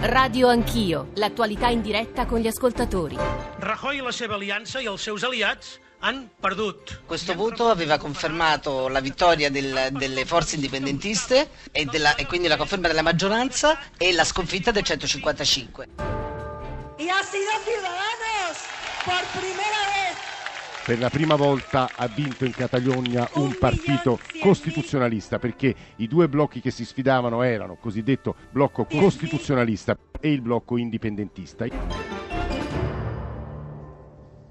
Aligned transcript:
Radio 0.00 0.48
Anch'io, 0.48 1.08
l'attualità 1.14 1.68
in 1.68 1.82
diretta 1.82 2.24
con 2.26 2.38
gli 2.38 2.46
ascoltatori. 2.46 3.16
Rajoy 3.58 3.98
e 3.98 4.02
la 4.02 4.12
seva 4.12 4.34
aliança 4.36 4.80
i 4.80 4.86
els 4.86 5.02
seus 5.02 5.24
aliats 5.24 5.78
han 6.00 6.28
perdut. 6.40 7.00
Questo 7.04 7.34
voto 7.34 7.68
aveva 7.68 7.98
confermato 7.98 8.86
la 8.88 9.00
vittoria 9.00 9.50
del- 9.50 9.88
delle 9.92 10.24
forze 10.24 10.54
indipendentiste 10.54 11.48
e, 11.72 11.84
della- 11.84 12.14
e 12.14 12.26
quindi 12.26 12.46
la 12.46 12.56
conferma 12.56 12.86
della 12.86 13.02
maggioranza 13.02 13.76
e 13.96 14.12
la 14.12 14.24
sconfitta 14.24 14.70
del 14.70 14.84
155. 14.84 15.88
Y 16.98 17.08
ha 17.08 17.22
sido 17.22 17.50
Ciudadanos 17.64 18.58
por 19.04 19.40
primera 19.40 19.82
vez. 19.94 20.16
Per 20.88 20.98
la 20.98 21.10
prima 21.10 21.36
volta 21.36 21.90
ha 21.94 22.08
vinto 22.08 22.46
in 22.46 22.54
Catalogna 22.54 23.28
un 23.34 23.58
partito 23.58 24.18
costituzionalista 24.40 25.38
perché 25.38 25.74
i 25.96 26.06
due 26.08 26.30
blocchi 26.30 26.62
che 26.62 26.70
si 26.70 26.86
sfidavano 26.86 27.42
erano 27.42 27.74
il 27.74 27.78
cosiddetto 27.78 28.34
blocco 28.50 28.86
costituzionalista 28.86 29.94
e 30.18 30.32
il 30.32 30.40
blocco 30.40 30.78
indipendentista. 30.78 31.66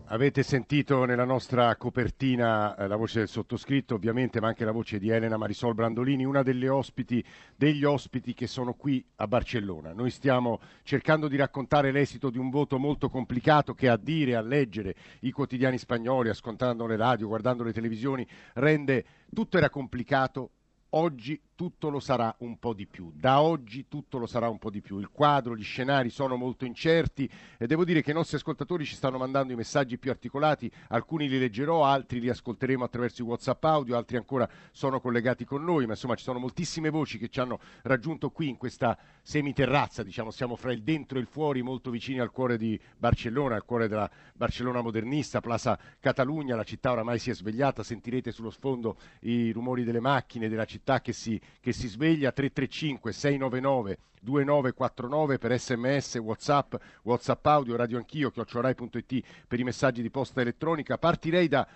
Avete 0.09 0.41
sentito 0.41 1.03
nella 1.03 1.25
nostra 1.25 1.75
copertina 1.75 2.77
eh, 2.77 2.88
la 2.88 2.95
voce 2.95 3.20
del 3.20 3.27
sottoscritto, 3.27 3.95
ovviamente, 3.95 4.39
ma 4.39 4.48
anche 4.48 4.63
la 4.63 4.71
voce 4.71 4.99
di 4.99 5.09
Elena 5.09 5.35
Marisol 5.35 5.73
Brandolini, 5.73 6.23
una 6.23 6.43
delle 6.43 6.70
ospiti, 6.70 7.21
degli 7.57 7.84
ospiti 7.84 8.34
che 8.34 8.48
sono 8.48 8.73
qui 8.73 9.03
a 9.17 9.27
Barcellona. 9.27 9.91
Noi 9.91 10.09
stiamo 10.09 10.62
cercando 10.84 11.27
di 11.27 11.35
raccontare 11.35 11.91
l'esito 11.91 12.29
di 12.29 12.38
un 12.38 12.49
voto 12.49 12.79
molto 12.79 13.09
complicato 13.09 13.73
che 13.73 13.89
a 13.89 13.98
dire, 13.98 14.38
a 14.38 14.41
leggere 14.41 14.95
i 15.21 15.31
quotidiani 15.31 15.77
spagnoli, 15.77 16.29
ascoltando 16.29 16.87
le 16.87 16.95
radio, 16.95 17.27
guardando 17.27 17.63
le 17.63 17.73
televisioni, 17.73 18.26
rende 18.53 19.03
tutto 19.34 19.57
era 19.57 19.70
complicato. 19.70 20.51
Oggi 20.91 21.37
tutto 21.57 21.89
lo 21.89 21.99
sarà 21.99 22.34
un 22.41 22.59
po' 22.59 22.73
di 22.73 22.85
più, 22.85 23.11
da 23.16 23.41
oggi 23.41 23.88
tutto 23.88 24.20
lo 24.20 24.27
sarà 24.27 24.48
un 24.48 24.59
po' 24.59 24.70
di 24.70 24.79
più. 24.79 24.99
Il 24.99 25.09
quadro, 25.09 25.57
gli 25.57 25.63
scenari 25.63 26.11
sono 26.11 26.35
molto 26.35 26.65
incerti 26.65 27.27
e 27.57 27.65
devo 27.65 27.84
dire 27.84 28.04
che 28.04 28.12
i 28.12 28.13
nostri 28.13 28.37
ascoltatori 28.37 28.85
ci 28.85 28.93
stanno 28.93 29.18
mandando 29.18 29.54
i 29.54 29.55
messaggi 29.55 29.98
più 29.98 30.12
articolati, 30.12 30.71
alcuni 30.90 31.27
li 31.27 31.40
leggerò, 31.40 31.84
altri 31.84 32.20
li 32.20 32.29
ascolteremo 32.29 32.84
attraverso 32.84 33.23
i 33.23 33.26
WhatsApp 33.26 33.63
audio, 33.63 33.98
altri 33.98 34.17
ancora 34.17 34.48
sono 34.71 35.01
collegati 35.01 35.45
con 35.45 35.63
noi, 35.63 35.87
ma 35.87 35.93
insomma 35.93 36.13
ci 36.13 36.23
sono 36.23 36.37
moltissime 36.37 36.91
voci 36.91 37.17
che 37.17 37.27
ci 37.27 37.40
hanno 37.40 37.60
raggiunto 37.82 38.29
qui 38.29 38.49
in 38.49 38.57
questa 38.57 38.95
semiterrazza, 39.23 40.04
diciamo, 40.04 40.29
siamo 40.29 40.55
fra 40.55 40.71
il 40.71 40.84
dentro 40.84 41.17
e 41.17 41.21
il 41.21 41.27
fuori, 41.27 41.63
molto 41.63 41.89
vicini 41.89 42.20
al 42.20 42.29
cuore 42.29 42.57
di 42.57 42.79
Barcellona, 42.95 43.55
al 43.55 43.65
cuore 43.65 43.87
della 43.87 44.10
Barcellona 44.35 44.82
modernista, 44.82 45.41
Plaza 45.41 45.77
Catalugna, 45.99 46.55
la 46.55 46.63
città 46.63 46.91
oramai 46.91 47.17
si 47.17 47.32
è 47.32 47.34
svegliata, 47.34 47.82
sentirete 47.82 48.32
sullo 48.32 48.51
sfondo 48.51 48.98
i 49.21 49.51
rumori 49.51 49.84
delle 49.84 49.99
macchine, 49.99 50.49
della 50.49 50.65
città 50.65 51.01
che 51.01 51.13
si, 51.13 51.41
che 51.59 51.73
si 51.73 51.87
sveglia, 51.87 52.31
335 52.31 53.12
699 53.12 53.98
2949 54.20 55.37
per 55.37 55.59
sms, 55.59 56.15
whatsapp, 56.15 56.76
whatsapp 57.04 57.45
audio, 57.45 57.76
radio 57.76 57.98
anch'io, 57.98 58.31
chiocciorai.it 58.31 59.23
per 59.48 59.59
i 59.59 59.63
messaggi 59.63 60.01
di 60.01 60.09
posta 60.09 60.41
elettronica. 60.41 60.98
Partirei 60.98 61.48
da 61.48 61.67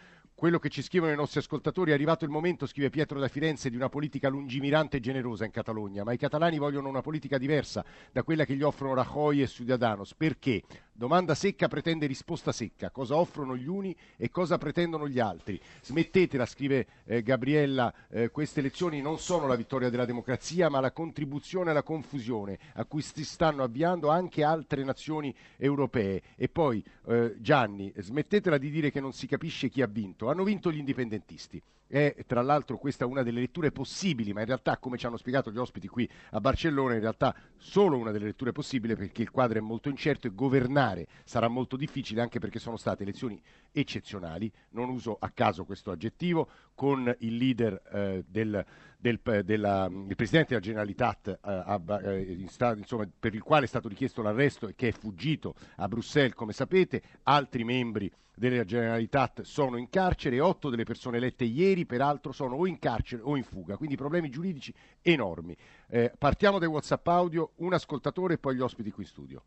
quello 0.42 0.58
che 0.58 0.70
ci 0.70 0.82
scrivono 0.82 1.12
i 1.12 1.16
nostri 1.16 1.40
ascoltatori, 1.40 1.92
è 1.92 1.94
arrivato 1.94 2.26
il 2.26 2.32
momento, 2.32 2.66
scrive 2.66 2.90
Pietro 2.90 3.20
da 3.20 3.28
Firenze, 3.28 3.70
di 3.70 3.76
una 3.76 3.90
politica 3.90 4.28
lungimirante 4.28 4.98
e 4.98 5.00
generosa 5.00 5.46
in 5.46 5.52
Catalogna, 5.52 6.04
ma 6.04 6.14
i 6.14 6.18
catalani 6.18 6.58
vogliono 6.58 6.90
una 6.90 7.04
politica 7.04 7.38
diversa 7.38 7.86
da 8.12 8.24
quella 8.24 8.44
che 8.44 8.56
gli 8.56 8.64
offrono 8.64 8.96
Rajoy 8.96 9.44
e 9.44 9.48
Ciudadanos. 9.48 10.16
Perché? 10.16 10.64
Domanda 11.02 11.36
secca 11.36 11.68
pretende 11.68 12.06
risposta 12.06 12.52
secca. 12.52 12.92
Cosa 12.92 13.16
offrono 13.16 13.56
gli 13.56 13.68
uni 13.68 13.96
e 14.18 14.30
cosa 14.30 14.58
pretendono 14.58 15.08
gli 15.08 15.20
altri? 15.20 15.60
Smettetela, 15.82 16.46
scrive 16.46 16.86
eh, 17.06 17.24
Gabriella, 17.24 17.92
eh, 18.10 18.30
queste 18.30 18.60
elezioni 18.60 19.02
non 19.02 19.18
sono 19.18 19.48
la 19.48 19.56
vittoria 19.56 19.90
della 19.90 20.06
democrazia, 20.06 20.70
ma 20.70 20.80
la 20.80 20.92
contribuzione 20.92 21.72
alla 21.72 21.82
confusione 21.82 22.60
a 22.74 22.86
cui 22.86 23.02
si 23.02 23.26
stanno 23.26 23.64
avviando 23.64 24.10
anche 24.10 24.44
altre 24.44 24.84
nazioni 24.84 25.34
europee. 25.58 26.22
E 26.36 26.50
poi, 26.50 26.84
eh, 27.08 27.36
Gianni, 27.40 27.92
smettetela 27.96 28.58
di 28.58 28.70
dire 28.70 28.92
che 28.92 29.00
non 29.00 29.14
si 29.14 29.28
capisce 29.28 29.70
chi 29.70 29.82
ha 29.82 29.88
vinto. 29.88 30.30
Hanno 30.32 30.44
vinto 30.44 30.72
gli 30.72 30.78
indipendentisti. 30.78 31.62
È 31.88 32.16
tra 32.26 32.42
l'altro 32.42 32.78
questa 32.78 33.06
una 33.06 33.22
delle 33.22 33.42
letture 33.42 33.70
possibili, 33.72 34.32
ma 34.32 34.40
in 34.40 34.46
realtà, 34.46 34.78
come 34.78 34.98
ci 34.98 35.06
hanno 35.06 35.18
spiegato 35.18 35.52
gli 35.52 35.58
ospiti 35.58 35.90
qui 35.90 36.10
a 36.32 36.40
Barcellona, 36.40 36.94
in 36.94 37.02
realtà 37.02 37.36
solo 37.58 37.98
una 37.98 38.12
delle 38.12 38.28
letture 38.28 38.54
possibili 38.54 38.96
perché 38.96 39.24
il 39.24 39.30
quadro 39.30 39.58
è 39.58 39.62
molto 39.62 39.90
incerto 39.90 40.28
e 40.28 40.34
governare 40.34 41.08
sarà 41.26 41.50
molto 41.50 41.76
difficile 41.76 42.22
anche 42.22 42.40
perché 42.40 42.60
sono 42.60 42.78
state 42.78 43.04
elezioni 43.04 43.42
eccezionali, 43.74 44.50
non 44.70 44.88
uso 44.88 45.18
a 45.20 45.30
caso 45.32 45.66
questo 45.66 45.92
aggettivo, 45.92 46.48
con 46.74 47.14
il 47.20 47.36
leader 47.36 47.82
eh, 47.92 48.24
del, 48.26 48.66
del, 49.02 49.20
della, 49.44 49.90
il 49.90 50.16
Presidente 50.16 50.50
della 50.50 50.62
Generalitat 50.62 51.28
eh, 51.28 51.38
a, 51.42 51.82
eh, 52.04 52.22
in 52.22 52.48
sta, 52.48 52.76
insomma, 52.76 53.08
per 53.20 53.34
il 53.34 53.42
quale 53.42 53.66
è 53.66 53.68
stato 53.68 53.88
richiesto 53.88 54.22
l'arresto 54.22 54.68
e 54.68 54.76
che 54.76 54.90
è 54.90 54.92
fuggito 54.92 55.56
a 55.78 55.88
Bruxelles, 55.88 56.36
come 56.36 56.54
sapete, 56.54 57.02
altri 57.24 57.64
membri 57.64 58.12
della 58.36 58.64
Generalitat 58.64 59.42
sono 59.42 59.78
in 59.78 59.90
carcere, 59.90 60.40
otto 60.40 60.70
delle 60.70 60.84
persone 60.84 61.18
elette 61.18 61.44
ieri 61.44 61.86
peraltro 61.86 62.32
sono 62.32 62.56
o 62.56 62.68
in 62.68 62.80
carcere 62.80 63.24
o 63.24 63.36
in 63.36 63.44
fuga, 63.44 63.76
quindi 63.76 63.96
problemi 63.96 64.30
giuridici 64.30 64.74
enormi. 65.02 65.56
Eh, 65.88 66.12
partiamo 66.18 66.60
dai 66.60 66.70
WhatsApp 66.70 67.08
audio, 67.08 67.52
un 67.58 67.74
ascoltatore 67.74 68.36
e 68.36 68.38
poi 68.38 68.56
gli 68.56 68.62
ospiti 68.62 68.92
qui 68.92 69.04
in 69.04 69.10
studio. 69.10 69.44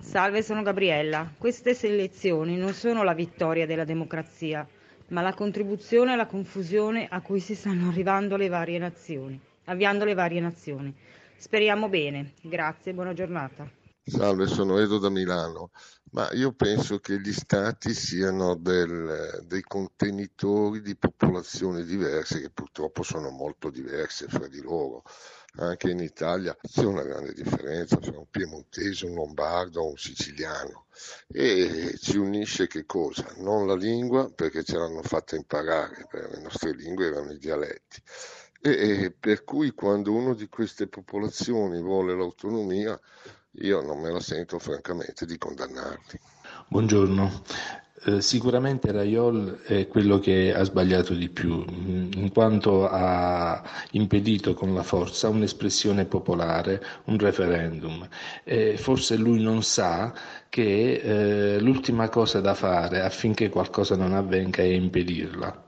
Salve, 0.00 0.42
sono 0.42 0.62
Gabriella. 0.62 1.32
Queste 1.36 1.76
elezioni 1.80 2.56
non 2.56 2.72
sono 2.72 3.02
la 3.02 3.14
vittoria 3.14 3.66
della 3.66 3.84
democrazia, 3.84 4.66
ma 5.08 5.22
la 5.22 5.34
contribuzione 5.34 6.12
alla 6.12 6.26
confusione 6.26 7.06
a 7.08 7.20
cui 7.20 7.40
si 7.40 7.54
stanno 7.54 7.88
arrivando 7.88 8.36
le 8.36 8.48
varie 8.48 8.78
nazioni, 8.78 9.40
avviando 9.64 10.04
le 10.04 10.14
varie 10.14 10.40
nazioni. 10.40 10.94
Speriamo 11.36 11.88
bene. 11.88 12.32
Grazie, 12.42 12.92
buona 12.92 13.12
giornata. 13.12 13.70
Salve, 14.02 14.46
sono 14.46 14.78
Edo 14.78 14.98
da 14.98 15.10
Milano, 15.10 15.70
ma 16.12 16.32
io 16.32 16.52
penso 16.52 16.98
che 16.98 17.20
gli 17.20 17.32
stati 17.32 17.92
siano 17.92 18.54
del- 18.54 19.44
dei 19.46 19.60
contenitori 19.60 20.80
di 20.80 20.96
popolazioni 20.96 21.84
diverse 21.84 22.40
che 22.40 22.50
purtroppo 22.50 23.02
sono 23.02 23.28
molto 23.28 23.68
diverse 23.68 24.26
fra 24.26 24.48
di 24.48 24.62
loro. 24.62 25.02
Anche 25.60 25.90
in 25.90 25.98
Italia 25.98 26.56
c'è 26.60 26.84
una 26.84 27.02
grande 27.02 27.32
differenza 27.32 27.96
tra 27.96 28.16
un 28.16 28.30
piemontese, 28.30 29.06
un 29.06 29.14
lombardo 29.14 29.80
o 29.80 29.88
un 29.90 29.96
siciliano 29.96 30.86
e 31.26 31.96
ci 32.00 32.16
unisce 32.16 32.66
che 32.68 32.86
cosa? 32.86 33.26
Non 33.38 33.66
la 33.66 33.74
lingua 33.74 34.30
perché 34.30 34.62
ce 34.62 34.76
l'hanno 34.76 35.02
fatta 35.02 35.36
imparare, 35.36 36.06
perché 36.08 36.36
le 36.36 36.42
nostre 36.42 36.72
lingue 36.74 37.06
erano 37.06 37.32
i 37.32 37.38
dialetti. 37.38 38.02
E 38.60 39.14
per 39.18 39.44
cui 39.44 39.72
quando 39.72 40.12
uno 40.12 40.34
di 40.34 40.48
queste 40.48 40.86
popolazioni 40.86 41.80
vuole 41.80 42.14
l'autonomia, 42.14 42.98
io 43.60 43.80
non 43.80 44.00
me 44.00 44.10
la 44.10 44.20
sento 44.20 44.58
francamente 44.58 45.26
di 45.26 45.38
condannarli. 45.38 46.20
Buongiorno. 46.68 47.42
Eh, 48.04 48.20
sicuramente 48.20 48.92
Raiol 48.92 49.60
è 49.62 49.88
quello 49.88 50.20
che 50.20 50.54
ha 50.54 50.62
sbagliato 50.62 51.14
di 51.14 51.28
più, 51.28 51.64
in 51.66 52.30
quanto 52.32 52.88
ha 52.88 53.62
impedito 53.92 54.54
con 54.54 54.72
la 54.72 54.84
forza 54.84 55.28
un'espressione 55.28 56.04
popolare, 56.04 56.80
un 57.06 57.18
referendum. 57.18 58.08
E 58.44 58.76
forse 58.76 59.16
lui 59.16 59.42
non 59.42 59.62
sa 59.62 60.14
che 60.48 60.92
eh, 61.56 61.60
l'ultima 61.60 62.08
cosa 62.08 62.40
da 62.40 62.54
fare 62.54 63.00
affinché 63.00 63.48
qualcosa 63.48 63.96
non 63.96 64.12
avvenga 64.12 64.62
è 64.62 64.66
impedirla. 64.66 65.66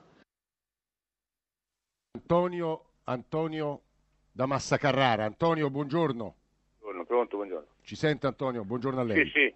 Antonio, 2.12 2.84
Antonio 3.04 3.80
da 4.30 4.46
Massa 4.46 4.76
Carrara. 4.76 5.24
Antonio, 5.24 5.68
buongiorno. 5.68 6.34
Buongiorno, 6.78 7.04
pronto, 7.06 7.36
buongiorno. 7.36 7.66
Ci 7.82 7.96
sente 7.96 8.26
Antonio? 8.28 8.64
Buongiorno 8.64 9.00
a 9.00 9.04
lei. 9.04 9.24
Sì, 9.24 9.30
sì, 9.32 9.54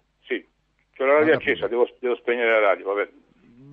C'ho 0.97 1.05
la 1.05 1.13
radio 1.19 1.33
accesa, 1.35 1.67
devo, 1.67 1.89
devo 1.99 2.15
spegnere 2.15 2.51
la 2.51 2.59
radio, 2.59 2.93
vabbè. 2.93 3.09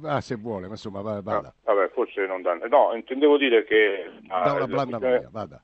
Ah, 0.05 0.21
se 0.21 0.35
vuole, 0.37 0.67
ma 0.67 0.73
insomma, 0.73 1.01
va- 1.01 1.21
vada. 1.23 1.55
Ah, 1.65 1.73
vabbè, 1.75 1.91
forse 1.91 2.27
non 2.27 2.43
danno. 2.43 2.67
No, 2.67 2.93
intendevo 2.95 3.37
dire 3.37 3.63
che... 3.65 4.11
ah, 4.29 4.43
Da 4.45 4.51
una 4.51 4.59
la 4.61 4.67
blanda 4.67 4.99
noia, 4.99 5.29
vada. 5.31 5.63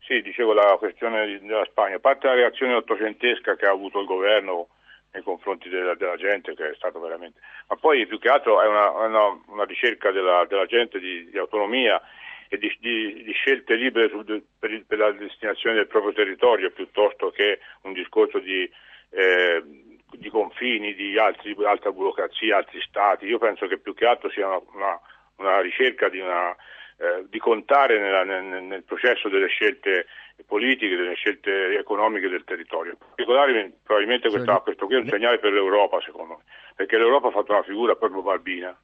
Sì, 0.00 0.20
dicevo 0.22 0.52
la 0.52 0.76
questione 0.78 1.38
della 1.40 1.64
Spagna. 1.64 1.96
A 1.96 2.00
parte 2.00 2.26
la 2.26 2.34
reazione 2.34 2.74
ottocentesca 2.74 3.56
che 3.56 3.64
ha 3.66 3.70
avuto 3.70 4.00
il 4.00 4.06
governo 4.06 4.68
nei 5.12 5.22
confronti 5.22 5.68
della, 5.70 5.94
della 5.94 6.16
gente, 6.16 6.54
che 6.54 6.70
è 6.70 6.74
stato 6.74 7.00
veramente... 7.00 7.40
Ma 7.68 7.76
poi 7.76 8.06
più 8.06 8.18
che 8.18 8.28
altro 8.28 8.60
è 8.60 8.66
una, 8.66 8.90
una- 8.90 9.40
una 9.46 9.64
ricerca 9.64 10.10
della, 10.10 10.44
della 10.46 10.66
gente 10.66 10.98
di, 10.98 11.30
di 11.30 11.38
autonomia 11.38 12.00
e 12.48 12.58
di, 12.58 12.76
di- 12.80 13.22
di 13.22 13.32
scelte 13.32 13.74
libere 13.76 14.08
sul- 14.10 14.42
per, 14.58 14.70
il- 14.72 14.84
per 14.84 14.98
la 14.98 15.12
destinazione 15.12 15.76
del 15.76 15.86
proprio 15.86 16.12
territorio, 16.12 16.70
piuttosto 16.70 17.30
che 17.30 17.60
un 17.82 17.92
discorso 17.94 18.38
di, 18.40 18.68
eh, 19.10 19.62
di 20.12 20.28
confini, 20.30 20.94
di 20.94 21.18
altri- 21.18 21.56
altra 21.64 21.92
burocrazia, 21.92 22.56
altri 22.58 22.80
stati. 22.82 23.26
Io 23.26 23.38
penso 23.38 23.66
che 23.66 23.78
più 23.78 23.94
che 23.94 24.06
altro 24.06 24.30
sia 24.30 24.46
una, 24.46 24.60
una- 24.74 25.00
una 25.36 25.60
ricerca 25.60 26.08
di 26.08 26.18
una 26.20 26.54
eh, 27.02 27.24
di 27.30 27.38
contare 27.38 27.98
nella- 27.98 28.24
nel, 28.24 28.62
nel 28.62 28.82
processo 28.82 29.30
delle 29.30 29.46
scelte 29.48 30.04
politiche, 30.44 30.96
delle 30.96 31.14
scelte 31.14 31.78
economiche 31.78 32.28
del 32.28 32.44
territorio. 32.44 32.92
In 32.92 32.98
particolare 32.98 33.72
probabilmente 33.82 34.28
questa- 34.28 34.58
questo 34.60 34.84
qui 34.84 34.96
è 34.96 34.98
un 34.98 35.06
segnale 35.08 35.38
per 35.38 35.50
l'Europa 35.54 35.98
secondo 36.02 36.34
me, 36.36 36.42
perché 36.74 36.98
l'Europa 36.98 37.28
ha 37.28 37.30
fatto 37.30 37.52
una 37.52 37.62
figura 37.62 37.94
proprio 37.96 38.20
barbina. 38.20 38.78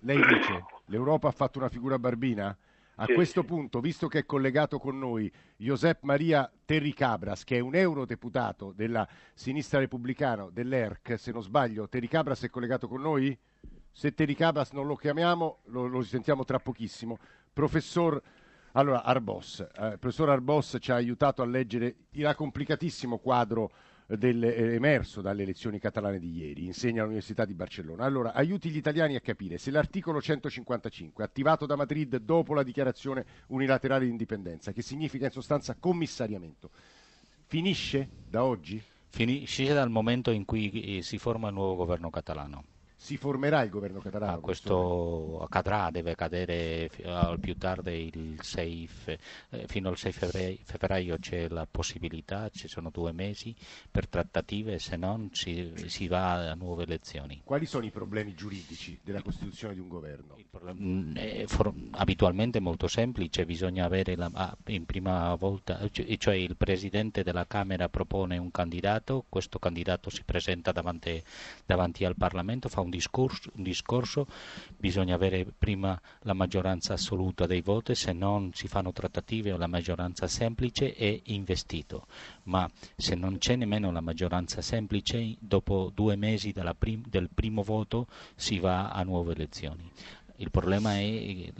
Lei 0.00 0.16
dice, 0.26 0.64
l'Europa 0.86 1.28
ha 1.28 1.32
fatto 1.32 1.58
una 1.58 1.68
figura 1.68 1.98
barbina? 1.98 2.56
A 2.98 3.04
Sì, 3.04 3.12
questo 3.12 3.42
sì. 3.42 3.46
punto, 3.46 3.80
visto 3.80 4.08
che 4.08 4.20
è 4.20 4.24
collegato 4.26 4.78
con 4.78 4.98
noi 4.98 5.30
Josep 5.56 6.02
Maria 6.02 6.50
Terricabras, 6.64 7.44
che 7.44 7.56
è 7.56 7.60
un 7.60 7.74
eurodeputato 7.74 8.72
della 8.74 9.06
sinistra 9.34 9.78
repubblicana 9.80 10.48
dell'ERC, 10.50 11.18
se 11.18 11.30
non 11.30 11.42
sbaglio, 11.42 11.88
Terricabras 11.88 12.42
è 12.44 12.48
collegato 12.48 12.88
con 12.88 13.02
noi? 13.02 13.38
Se 13.92 14.14
Terricabras 14.14 14.70
non 14.72 14.86
lo 14.86 14.96
chiamiamo, 14.96 15.58
lo, 15.66 15.86
lo 15.86 16.02
sentiamo 16.02 16.44
tra 16.44 16.58
pochissimo. 16.58 17.18
Professor 17.52 18.22
allora, 18.72 19.02
Arbos, 19.04 19.60
eh, 19.60 19.96
professor 19.98 20.30
Arbos 20.30 20.76
ci 20.80 20.90
ha 20.90 20.94
aiutato 20.94 21.42
a 21.42 21.46
leggere 21.46 21.96
il 22.10 22.34
complicatissimo 22.34 23.18
quadro 23.18 23.70
del- 24.06 24.44
eh, 24.44 24.74
emerso 24.74 25.20
dalle 25.20 25.42
elezioni 25.42 25.78
catalane 25.78 26.18
di 26.18 26.30
ieri, 26.36 26.66
insegna 26.66 27.00
all'Università 27.00 27.44
di 27.44 27.54
Barcellona. 27.54 28.04
Allora, 28.04 28.32
aiuti 28.32 28.70
gli 28.70 28.76
italiani 28.76 29.16
a 29.16 29.20
capire 29.20 29.58
se 29.58 29.70
l'articolo 29.70 30.20
155, 30.20 31.24
attivato 31.24 31.66
da 31.66 31.76
Madrid 31.76 32.16
dopo 32.18 32.54
la 32.54 32.62
dichiarazione 32.62 33.24
unilaterale 33.48 34.04
di 34.04 34.10
indipendenza, 34.10 34.72
che 34.72 34.82
significa 34.82 35.26
in 35.26 35.32
sostanza 35.32 35.74
commissariamento, 35.78 36.70
finisce 37.46 38.08
da 38.28 38.44
oggi? 38.44 38.80
Finisce 39.08 39.72
dal 39.72 39.90
momento 39.90 40.30
in 40.30 40.44
cui 40.44 40.98
eh, 40.98 41.02
si 41.02 41.18
forma 41.18 41.48
il 41.48 41.54
nuovo 41.54 41.74
governo 41.74 42.10
catalano. 42.10 42.64
Si 43.06 43.16
formerà 43.16 43.62
il 43.62 43.70
governo 43.70 44.00
catalano? 44.00 44.38
Ah, 44.38 44.40
questo 44.40 45.40
accadrà, 45.40 45.90
deve 45.92 46.10
accadere 46.10 46.90
al 47.04 47.38
più 47.38 47.56
tardi 47.56 48.10
il 48.12 48.38
6, 48.42 48.88
fe- 48.88 49.18
eh, 49.50 49.68
fino 49.68 49.90
al 49.90 49.96
6 49.96 50.10
febbraio, 50.10 50.56
febbraio 50.64 51.16
c'è 51.20 51.48
la 51.48 51.68
possibilità, 51.70 52.50
ci 52.52 52.66
sono 52.66 52.90
due 52.90 53.12
mesi 53.12 53.54
per 53.88 54.08
trattative, 54.08 54.80
se 54.80 54.96
non 54.96 55.30
si, 55.32 55.72
si 55.86 56.08
va 56.08 56.50
a 56.50 56.54
nuove 56.54 56.82
elezioni. 56.82 57.42
Quali 57.44 57.64
sono 57.64 57.84
i 57.84 57.90
problemi 57.90 58.34
giuridici 58.34 58.98
della 59.04 59.22
costituzione 59.22 59.74
di 59.74 59.78
un 59.78 59.86
governo? 59.86 60.36
Mm, 60.72 61.14
È 61.14 61.44
for- 61.46 61.72
abitualmente 61.92 62.58
molto 62.58 62.88
semplice, 62.88 63.46
bisogna 63.46 63.84
avere 63.84 64.16
la, 64.16 64.28
ah, 64.32 64.56
in 64.66 64.84
prima 64.84 65.32
volta, 65.36 65.78
cioè 65.92 66.16
cioè 66.16 66.34
il 66.34 66.56
Presidente 66.56 67.22
della 67.22 67.46
Camera 67.46 67.88
propone 67.88 68.36
un 68.36 68.50
candidato, 68.50 69.24
questo 69.28 69.60
candidato 69.60 70.10
si 70.10 70.24
presenta 70.24 70.72
davanti, 70.72 71.22
davanti 71.64 72.04
al 72.04 72.16
Parlamento, 72.16 72.68
fa 72.68 72.80
un 72.80 72.94
discorso, 72.96 73.50
discorso, 73.54 74.26
bisogna 74.76 75.14
avere 75.14 75.44
prima 75.56 76.00
la 76.20 76.32
maggioranza 76.32 76.94
assoluta 76.94 77.46
dei 77.46 77.60
voti, 77.60 77.94
se 77.94 78.12
non 78.12 78.52
si 78.54 78.68
fanno 78.68 78.92
trattative 78.92 79.52
o 79.52 79.58
la 79.58 79.66
maggioranza 79.66 80.26
semplice 80.26 80.94
è 80.94 81.20
investito, 81.24 82.06
ma 82.44 82.68
se 82.96 83.14
non 83.14 83.36
c'è 83.38 83.56
nemmeno 83.56 83.92
la 83.92 84.00
maggioranza 84.00 84.62
semplice, 84.62 85.36
dopo 85.38 85.90
due 85.94 86.16
mesi 86.16 86.54
prim- 86.78 87.06
del 87.06 87.28
primo 87.32 87.62
voto 87.62 88.06
si 88.34 88.58
va 88.58 88.88
a 88.90 89.02
nuove 89.02 89.32
elezioni. 89.34 89.90
Il 90.38 90.50
problema 90.50 90.94
è 90.94 91.00
il, 91.02 91.52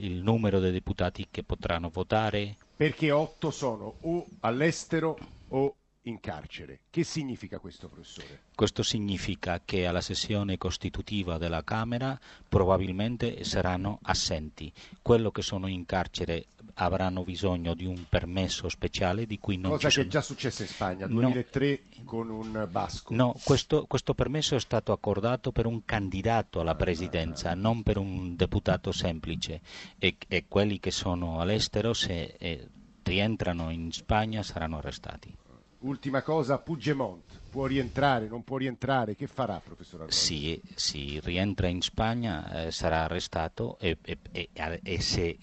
il 0.00 0.22
numero 0.22 0.58
dei 0.60 0.72
deputati 0.72 1.26
che 1.30 1.42
potranno 1.44 1.88
votare. 1.88 2.56
Perché 2.76 3.10
otto 3.12 3.50
sono 3.50 3.94
o 4.00 4.26
all'estero 4.40 5.16
o 5.50 5.74
in 6.08 6.20
carcere. 6.20 6.80
Che 6.90 7.04
significa 7.04 7.58
questo, 7.58 7.88
professore? 7.88 8.42
Questo 8.54 8.82
significa 8.82 9.60
che 9.64 9.86
alla 9.86 10.00
sessione 10.00 10.56
costitutiva 10.58 11.38
della 11.38 11.62
Camera 11.64 12.18
probabilmente 12.48 13.44
saranno 13.44 13.98
assenti. 14.02 14.72
Quello 15.02 15.30
che 15.30 15.42
sono 15.42 15.66
in 15.66 15.84
carcere 15.86 16.46
avranno 16.80 17.24
bisogno 17.24 17.74
di 17.74 17.84
un 17.86 18.04
permesso 18.08 18.68
speciale 18.68 19.26
di 19.26 19.38
cui 19.38 19.56
non 19.56 19.72
Cosa 19.72 19.88
ci 19.88 19.94
che 19.96 20.00
è 20.00 20.04
sono. 20.04 20.08
già 20.08 20.20
successa 20.22 20.62
in 20.62 20.68
Spagna, 20.68 21.06
No. 21.06 21.14
2003 21.14 21.82
con 22.04 22.30
un 22.30 22.68
basco. 22.70 23.14
No, 23.14 23.34
questo, 23.44 23.84
questo 23.86 24.14
permesso 24.14 24.54
è 24.54 24.60
stato 24.60 24.92
accordato 24.92 25.50
per 25.52 25.66
un 25.66 25.84
candidato 25.84 26.60
alla 26.60 26.74
presidenza, 26.76 27.54
non 27.54 27.82
per 27.82 27.98
un 27.98 28.36
deputato 28.36 28.92
semplice 28.92 29.60
e, 29.98 30.16
e 30.28 30.44
quelli 30.48 30.78
che 30.78 30.90
sono 30.92 31.40
all'estero 31.40 31.92
se 31.94 32.36
eh, 32.38 32.68
rientrano 33.02 33.70
in 33.70 33.90
Spagna 33.90 34.42
saranno 34.42 34.78
arrestati. 34.78 35.34
Ultima 35.80 36.22
cosa, 36.22 36.58
Puigdemont 36.58 37.40
può 37.48 37.66
rientrare, 37.66 38.26
non 38.26 38.42
può 38.42 38.56
rientrare, 38.56 39.14
che 39.14 39.28
farà, 39.28 39.60
professor 39.64 40.00
Arroyo? 40.00 40.12
Si, 40.12 40.60
si 40.74 41.20
rientra 41.22 41.68
in 41.68 41.80
Spagna 41.82 42.66
eh, 42.66 42.70
sarà 42.72 43.04
arrestato 43.04 43.78
e, 43.78 43.96
e- 44.02 44.18
e- 44.32 44.80
e 44.82 45.00
se 45.00 45.38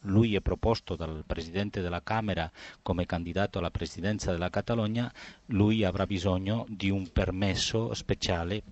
lui 0.00 0.34
è 0.34 0.40
proposto 0.40 0.96
dal 0.96 1.24
Presidente 1.26 1.82
della 1.82 2.02
Camera 2.02 2.50
come 2.80 3.04
candidato 3.04 3.58
alla 3.58 3.70
Presidenza 3.70 4.32
della 4.32 4.48
Catalogna, 4.48 5.12
lui 5.46 5.84
avrà 5.84 6.06
bisogno 6.06 6.64
di 6.68 6.88
un 6.88 7.10
permesso 7.12 7.92
speciale 7.92 8.62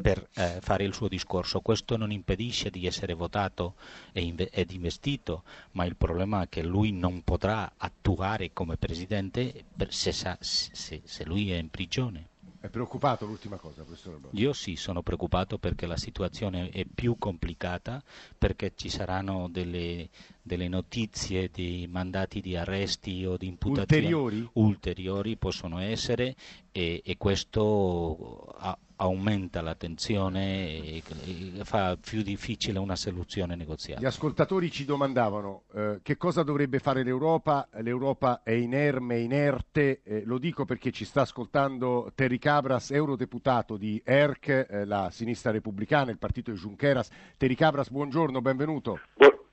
per 0.00 0.28
eh, 0.34 0.58
fare 0.60 0.84
il 0.84 0.94
suo 0.94 1.08
discorso. 1.08 1.60
Questo 1.60 1.96
non 1.96 2.10
impedisce 2.10 2.70
di 2.70 2.86
essere 2.86 3.14
votato 3.14 3.74
e 4.12 4.34
ed 4.50 4.70
investito, 4.72 5.42
ma 5.72 5.84
il 5.84 5.96
problema 5.96 6.42
è 6.42 6.48
che 6.48 6.62
lui 6.62 6.92
non 6.92 7.22
potrà 7.22 7.72
attuare 7.76 8.52
come 8.52 8.76
Presidente 8.76 9.64
per- 9.76 9.92
se, 9.92 10.12
sa- 10.12 10.36
se- 10.40 11.02
se 11.04 11.24
lui 11.24 11.52
è 11.52 11.56
in 11.56 11.70
prigione. 11.70 12.28
È 12.64 12.70
preoccupato 12.70 13.26
l'ultima 13.26 13.58
cosa, 13.58 13.82
professor 13.82 14.14
Arroyo? 14.14 14.30
Io 14.32 14.54
sì, 14.54 14.74
sono 14.76 15.02
preoccupato 15.02 15.58
perché 15.58 15.84
la 15.86 15.98
situazione 15.98 16.70
è 16.70 16.86
più 16.86 17.16
complicata, 17.18 18.02
perché 18.38 18.72
ci 18.74 18.88
saranno 18.88 19.48
delle, 19.50 20.08
delle 20.40 20.68
notizie 20.68 21.50
di 21.52 21.86
mandati 21.90 22.40
di 22.40 22.56
arresti 22.56 23.26
o 23.26 23.36
di 23.36 23.48
imputazioni 23.48 24.04
Ulteriori? 24.10 24.48
ulteriori 24.54 25.36
possono 25.36 25.78
essere 25.78 26.34
e, 26.72 27.02
e 27.04 27.16
questo 27.18 28.54
a- 28.56 28.78
aumenta 28.96 29.60
la 29.60 29.74
tensione 29.74 30.68
e, 30.68 31.02
e 31.26 31.64
fa 31.64 31.96
più 32.00 32.22
difficile 32.22 32.78
una 32.78 32.96
soluzione 32.96 33.54
Gli 33.54 33.58
negoziale. 33.58 34.06
ascoltatori 34.06 34.70
ci 34.70 34.84
domandavano 34.84 35.62
eh, 35.74 35.98
che 36.02 36.16
cosa 36.16 36.42
dovrebbe 36.42 36.78
fare 36.78 37.02
l'Europa. 37.02 37.68
L'Europa 37.80 38.42
è 38.42 38.52
inerme, 38.52 39.18
inerte, 39.18 40.00
eh, 40.04 40.22
lo 40.24 40.38
dico 40.38 40.64
perché 40.64 40.90
ci 40.90 41.04
sta 41.04 41.22
ascoltando 41.22 42.12
Terry 42.14 42.38
Cabras, 42.38 42.90
eurodeputato 42.90 43.76
di 43.76 44.00
ERC, 44.04 44.66
eh, 44.68 44.84
la 44.84 45.08
sinistra 45.10 45.50
repubblicana, 45.50 46.10
il 46.10 46.18
partito 46.18 46.50
di 46.50 46.56
Junqueras. 46.58 47.10
Terry 47.36 47.54
Cabras, 47.54 47.90
buongiorno, 47.90 48.40
benvenuto. 48.40 49.00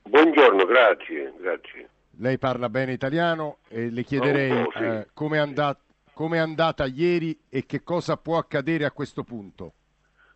Buongiorno, 0.03 0.65
grazie, 0.65 1.33
grazie. 1.39 1.89
Lei 2.17 2.37
parla 2.37 2.69
bene 2.69 2.91
italiano 2.91 3.57
e 3.67 3.89
le 3.89 4.03
chiederei 4.03 4.67
eh, 4.75 5.07
come 5.13 5.37
è 5.37 5.39
andata 5.39 5.79
come 6.21 6.37
è 6.37 6.39
andata 6.39 6.85
ieri 6.85 7.35
e 7.49 7.65
che 7.65 7.81
cosa 7.81 8.15
può 8.15 8.37
accadere 8.37 8.85
a 8.85 8.91
questo 8.91 9.23
punto. 9.23 9.73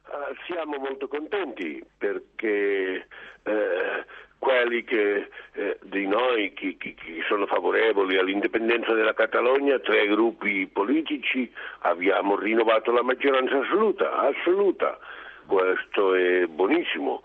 Ah, 0.05 0.33
siamo 0.47 0.79
molto 0.79 1.07
contenti 1.07 1.79
perché 1.95 3.05
eh, 3.43 4.05
quelli 4.39 4.83
che, 4.83 5.29
eh, 5.53 5.77
di 5.83 6.07
noi 6.07 6.53
che, 6.53 6.77
che- 6.79 6.95
che 6.95 7.21
sono 7.27 7.45
favorevoli 7.45 8.17
all'indipendenza 8.17 8.93
della 8.93 9.13
Catalogna, 9.13 9.77
tre 9.77 10.07
gruppi 10.07 10.65
politici, 10.65 11.53
abbiamo 11.81 12.35
rinnovato 12.35 12.91
la 12.91 13.03
maggioranza 13.03 13.59
assoluta, 13.59 14.11
assoluta. 14.17 14.97
Questo 15.45 16.15
è 16.15 16.47
buonissimo, 16.47 17.21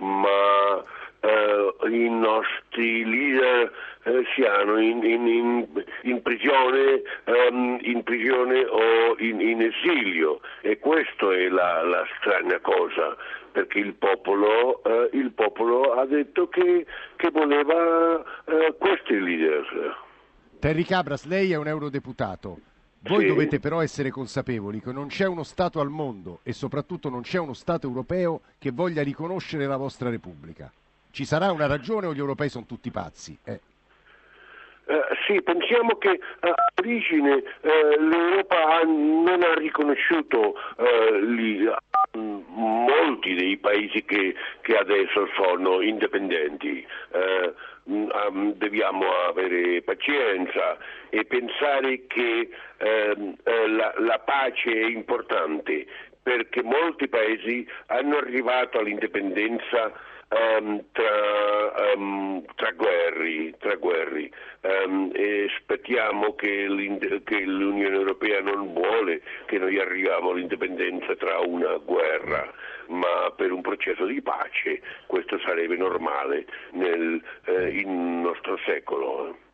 ma 0.00 0.84
eh, 1.24 1.88
i 1.88 2.08
nostri 2.10 3.04
leader 3.04 3.72
eh, 4.04 4.24
siano 4.34 4.78
in, 4.80 5.04
in- 5.04 5.84
in- 6.02 6.22
prigione, 6.22 7.02
ehm, 7.24 7.78
in 7.82 8.02
prigione 8.02 8.64
o 8.64 9.16
in, 9.18 9.40
in 9.40 9.62
esilio 9.62 10.40
e 10.60 10.78
questa 10.78 11.32
è 11.32 11.48
la, 11.48 11.82
la 11.84 12.04
strana 12.18 12.58
cosa 12.60 13.16
perché 13.52 13.78
il 13.78 13.94
popolo, 13.94 14.82
eh, 14.82 15.10
il 15.12 15.30
popolo 15.32 15.92
ha 15.92 16.06
detto 16.06 16.48
che, 16.48 16.86
che 17.16 17.30
voleva 17.30 18.24
eh, 18.46 18.74
questi 18.78 19.20
leader. 19.20 19.96
Terry 20.58 20.84
Cabras, 20.84 21.26
lei 21.26 21.52
è 21.52 21.56
un 21.56 21.66
eurodeputato. 21.66 22.58
Voi 23.04 23.22
Sì. 23.22 23.26
dovete 23.26 23.58
però 23.60 23.82
essere 23.82 24.10
consapevoli 24.10 24.80
che 24.80 24.92
non 24.92 25.08
c'è 25.08 25.26
uno 25.26 25.42
Stato 25.42 25.80
al 25.80 25.88
mondo 25.90 26.38
e 26.44 26.52
soprattutto 26.52 27.08
non 27.10 27.22
c'è 27.22 27.38
uno 27.38 27.52
Stato 27.52 27.86
europeo 27.88 28.40
che 28.58 28.70
voglia 28.70 29.02
riconoscere 29.02 29.66
la 29.66 29.76
vostra 29.76 30.08
Repubblica. 30.08 30.72
Ci 31.12 31.24
sarà 31.26 31.52
una 31.52 31.66
ragione 31.66 32.06
o 32.06 32.14
gli 32.14 32.18
europei 32.18 32.48
sono 32.48 32.64
tutti 32.66 32.90
pazzi? 32.90 33.38
Eh, 33.44 33.60
Eh, 34.86 35.00
sì, 35.26 35.40
pensiamo 35.42 35.96
che 35.96 36.10
eh, 36.10 36.20
all'origine 36.40 37.36
eh, 37.60 37.96
l'Europa 38.00 38.56
ha- 38.80 38.82
non 38.82 39.40
ha 39.42 39.54
riconosciuto 39.54 40.54
eh, 40.76 41.20
li- 41.22 41.70
mm, 42.18 42.40
molti 42.48 43.34
dei 43.34 43.56
paesi 43.58 44.04
che, 44.04 44.34
che 44.60 44.76
adesso 44.76 45.28
sono 45.36 45.80
indipendenti. 45.82 46.84
Eh, 47.12 47.52
mm, 47.88 48.08
um, 48.28 48.52
dobbiamo 48.54 49.04
avere 49.28 49.82
pazienza 49.82 50.76
e 51.10 51.24
pensare 51.26 52.06
che 52.08 52.48
ehm, 52.78 53.36
eh, 53.44 53.68
la, 53.68 53.94
la 53.98 54.18
pace 54.18 54.70
è 54.72 54.86
importante 54.86 55.86
perché 56.22 56.62
molti 56.62 57.06
paesi 57.08 57.66
hanno 57.86 58.16
arrivato 58.16 58.78
all'indipendenza 58.80 59.92
ehm, 60.32 60.84
tra, 60.92 61.92
ehm, 61.92 62.44
tra 62.54 62.70
guerri, 62.72 63.54
tra 63.58 63.74
guerri. 63.76 64.32
Ehm, 64.60 65.10
e 65.14 65.50
aspettiamo 65.54 66.34
che, 66.34 67.20
che 67.24 67.40
l'Unione 67.40 67.94
Europea 67.94 68.40
non 68.40 68.72
vuole 68.72 69.22
che 69.46 69.58
noi 69.58 69.78
arriviamo 69.78 70.30
all'indipendenza 70.30 71.14
tra 71.16 71.40
una 71.40 71.76
guerra, 71.78 72.50
ma 72.88 73.32
per 73.36 73.52
un 73.52 73.60
processo 73.60 74.06
di 74.06 74.22
pace 74.22 74.80
questo 75.06 75.38
sarebbe 75.40 75.76
normale 75.76 76.46
nel 76.72 77.22
eh, 77.46 77.82
nostro 77.84 78.58
secolo. 78.64 79.50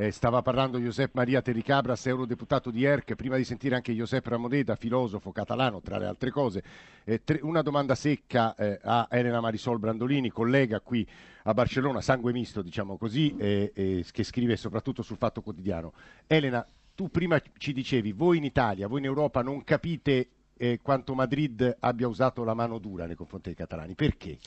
Eh, 0.00 0.12
stava 0.12 0.42
parlando 0.42 0.78
Josep 0.78 1.10
Maria 1.14 1.42
Terricabras, 1.42 2.06
eurodeputato 2.06 2.70
di 2.70 2.84
ERC, 2.84 3.16
prima 3.16 3.36
di 3.36 3.42
sentire 3.42 3.74
anche 3.74 3.92
Josep 3.92 4.24
Ramoneda, 4.28 4.76
filosofo 4.76 5.32
catalano, 5.32 5.80
tra 5.80 5.98
le 5.98 6.06
altre 6.06 6.30
cose. 6.30 6.62
Eh, 7.02 7.24
tre- 7.24 7.40
una 7.42 7.62
domanda 7.62 7.96
secca 7.96 8.54
eh, 8.54 8.78
a 8.80 9.08
Elena 9.10 9.40
Marisol 9.40 9.80
Brandolini, 9.80 10.30
collega 10.30 10.78
qui 10.78 11.04
a 11.42 11.52
Barcellona, 11.52 12.00
sangue 12.00 12.30
misto, 12.30 12.62
diciamo 12.62 12.96
così, 12.96 13.34
che 13.36 14.04
scrive 14.22 14.54
soprattutto 14.54 15.02
sul 15.02 15.16
Fatto 15.16 15.42
Quotidiano. 15.42 15.92
Elena, 16.28 16.64
tu 16.94 17.10
prima 17.10 17.42
ci 17.56 17.72
dicevi, 17.72 18.12
voi 18.12 18.36
in 18.36 18.44
Italia, 18.44 18.86
voi 18.86 19.00
in 19.00 19.06
Europa 19.06 19.42
non 19.42 19.64
capite 19.64 20.28
eh, 20.58 20.78
quanto 20.82 21.14
Madrid 21.14 21.76
abbia 21.80 22.06
usato 22.06 22.44
la 22.44 22.54
mano 22.54 22.78
dura 22.78 23.06
nei 23.06 23.16
confronti 23.16 23.48
dei 23.48 23.56
catalani. 23.56 23.94
Perché? 23.94 24.38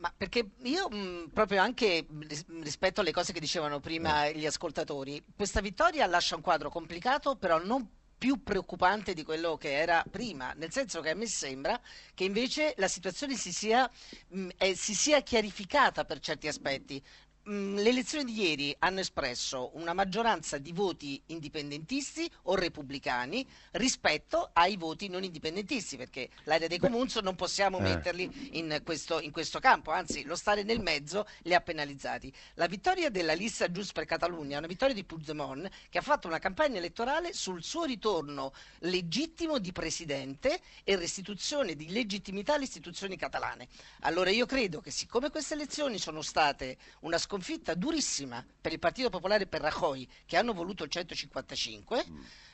Ma 0.00 0.10
perché 0.16 0.52
io 0.62 0.88
mh, 0.88 1.28
proprio 1.32 1.60
anche 1.60 2.06
ris- 2.20 2.46
rispetto 2.62 3.02
alle 3.02 3.12
cose 3.12 3.34
che 3.34 3.40
dicevano 3.40 3.80
prima 3.80 4.30
gli 4.30 4.46
ascoltatori, 4.46 5.22
questa 5.36 5.60
vittoria 5.60 6.06
lascia 6.06 6.36
un 6.36 6.40
quadro 6.40 6.70
complicato, 6.70 7.36
però 7.36 7.62
non 7.62 7.86
più 8.16 8.42
preoccupante 8.42 9.12
di 9.12 9.22
quello 9.24 9.56
che 9.58 9.72
era 9.72 10.02
prima, 10.10 10.52
nel 10.54 10.70
senso 10.72 11.00
che 11.00 11.10
a 11.10 11.14
me 11.14 11.26
sembra 11.26 11.78
che 12.14 12.24
invece 12.24 12.74
la 12.78 12.88
situazione 12.88 13.36
si 13.36 13.52
sia, 13.52 13.90
mh, 14.28 14.48
eh, 14.56 14.74
si 14.74 14.94
sia 14.94 15.20
chiarificata 15.22 16.04
per 16.06 16.18
certi 16.20 16.48
aspetti. 16.48 17.02
Mh, 17.44 17.76
Le 17.80 17.88
elezioni 17.88 18.24
di 18.24 18.38
ieri 18.42 18.76
hanno 18.80 19.00
espresso 19.00 19.70
una 19.74 19.94
maggioranza 19.94 20.58
di 20.58 20.72
voti 20.72 21.20
indipendentisti 21.26 22.30
o 22.44 22.54
repubblicani 22.54 23.46
rispetto 23.72 24.50
ai 24.52 24.76
voti 24.76 25.08
non 25.08 25.24
indipendentisti, 25.24 25.96
perché 25.96 26.28
l'area 26.44 26.68
dei 26.68 26.78
comuns 26.78 27.16
non 27.16 27.36
possiamo 27.36 27.78
Eh. 27.78 27.82
metterli 27.82 28.58
in 28.58 28.82
questo, 28.84 29.20
in 29.20 29.30
questo 29.30 29.58
campo, 29.58 29.90
anzi 29.90 30.24
lo 30.24 30.36
stare 30.36 30.64
nel 30.64 30.80
mezzo 30.80 31.26
li 31.44 31.54
ha 31.54 31.60
penalizzati. 31.62 32.30
La 32.54 32.66
vittoria 32.66 33.08
della 33.08 33.32
lista 33.32 33.70
Gius 33.70 33.92
per 33.92 34.04
Catalunya 34.04 34.56
è 34.56 34.58
una 34.58 34.66
vittoria 34.66 34.94
di 34.94 35.04
Puigdemont 35.04 35.66
che 35.88 35.96
ha 35.98 36.02
fatto 36.02 36.26
una 36.26 36.38
campagna 36.38 36.76
elettorale 36.76 37.32
sul 37.32 37.62
suo 37.62 37.84
ritorno 37.84 38.52
legittimo 38.80 39.58
di 39.58 39.72
presidente 39.72 40.60
e 40.84 40.94
restituzione 40.96 41.74
di 41.74 41.88
legittimità 41.90 42.54
alle 42.54 42.64
istituzioni 42.64 43.16
catalane. 43.16 43.68
Allora 44.00 44.28
io 44.28 44.44
credo 44.44 44.80
che 44.82 44.90
siccome 44.90 45.30
queste 45.30 45.54
elezioni 45.54 45.98
sono 45.98 46.20
state 46.20 46.76
una 47.00 47.16
sconfitta 47.30 47.74
durissima 47.74 48.44
per 48.60 48.72
il 48.72 48.80
Partito 48.80 49.08
Popolare 49.08 49.44
e 49.44 49.46
per 49.46 49.60
Rajoy 49.60 50.04
che 50.26 50.36
hanno 50.36 50.52
voluto 50.52 50.82
il 50.82 50.90
155, 50.90 52.04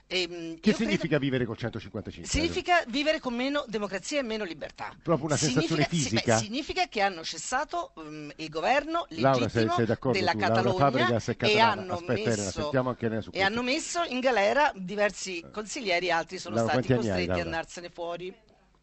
ehm, 0.06 0.28
Che 0.28 0.37
io 0.37 0.59
credo- 0.61 0.76
significa 0.76 1.16
vivere 1.18 1.47
col 1.47 1.56
155? 1.56 2.28
Significa 2.28 2.85
vivere 2.88 3.18
con 3.18 3.35
meno 3.35 3.64
democrazia 3.68 4.18
e 4.18 4.23
meno 4.23 4.45
libertà. 4.45 4.95
Proprio 5.02 5.26
una 5.28 5.37
sensazione 5.38 5.87
Significa- 5.88 5.88
sì, 5.88 6.11
fisica? 6.11 6.35
beh, 6.35 6.42
significa 6.42 6.88
che 6.88 7.00
hanno 7.00 7.25
cessato 7.25 7.95
mm, 7.99 8.30
il 8.37 8.49
governo 8.50 9.06
Laura, 9.09 9.47
legittimo 9.47 9.49
sei, 9.49 9.87
sei 9.87 10.12
della 10.12 10.33
tu? 10.33 10.38
Catalogna 10.38 11.21
e 11.38 11.59
hanno, 11.59 11.95
Aspetta, 11.95 12.12
messo, 12.12 12.71
Elena 12.71 13.30
e 13.30 13.42
hanno 13.42 13.62
messo 13.62 14.02
in 14.04 14.21
galera 14.21 14.71
diversi 14.75 15.42
consiglieri, 15.50 16.11
altri 16.11 16.37
sono 16.37 16.56
Laura, 16.56 16.73
stati 16.73 16.92
anni 16.92 17.09
hai, 17.09 17.09
costretti 17.16 17.40
a 17.40 17.42
andarsene 17.45 17.88
fuori. 17.88 18.35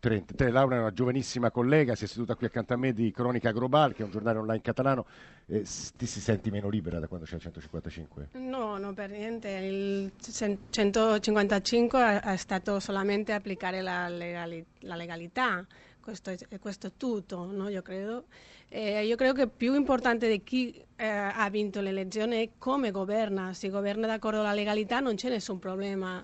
30. 0.04 0.34
Te, 0.34 0.50
Laura 0.50 0.76
è 0.76 0.80
una 0.80 0.92
giovanissima 0.92 1.50
collega, 1.50 1.96
si 1.96 2.04
è 2.04 2.08
seduta 2.08 2.36
qui 2.36 2.46
accanto 2.46 2.74
a 2.74 2.76
me 2.76 2.92
di 2.92 3.10
Cronica 3.12 3.52
Global, 3.52 3.94
che 3.94 4.02
è 4.02 4.04
un 4.04 4.12
giornale 4.12 4.38
online 4.38 4.60
catalano. 4.60 5.06
Eh, 5.46 5.66
ti 5.96 6.06
si 6.06 6.20
senti 6.20 6.52
meno 6.52 6.68
libera 6.68 7.00
da 7.00 7.08
quando 7.08 7.26
c'è 7.26 7.36
il 7.36 7.42
155? 7.42 8.32
No, 8.34 8.78
no, 8.78 8.94
per 8.94 9.12
niente. 9.12 9.48
Il 9.48 10.12
155 10.20 12.20
è, 12.20 12.36
stato 12.36 12.82
solamente 12.82 13.32
applicare 13.32 13.82
la, 13.82 14.10
legali- 14.10 14.66
la 14.80 14.96
legalità, 14.96 15.66
questo 16.02 16.32
è, 16.32 16.38
questo 16.60 16.88
è 16.88 16.92
tutto, 16.98 17.50
no? 17.50 17.70
io 17.70 17.82
credo. 17.82 18.26
Eh, 18.68 19.06
io 19.06 19.16
credo 19.16 19.32
che 19.32 19.48
più 19.48 19.74
importante 19.74 20.28
di 20.28 20.44
chi 20.44 20.84
eh, 20.98 21.08
ha 21.08 21.50
vinto 21.50 21.80
l'elezione 21.80 22.42
è 22.42 22.50
come 22.58 22.92
governa. 22.92 23.54
Se 23.54 23.70
governa 23.70 24.06
d'accordo 24.06 24.42
alla 24.42 24.52
legalità 24.52 25.00
non 25.00 25.16
c'è 25.16 25.30
nessun 25.30 25.60
problema 25.60 26.22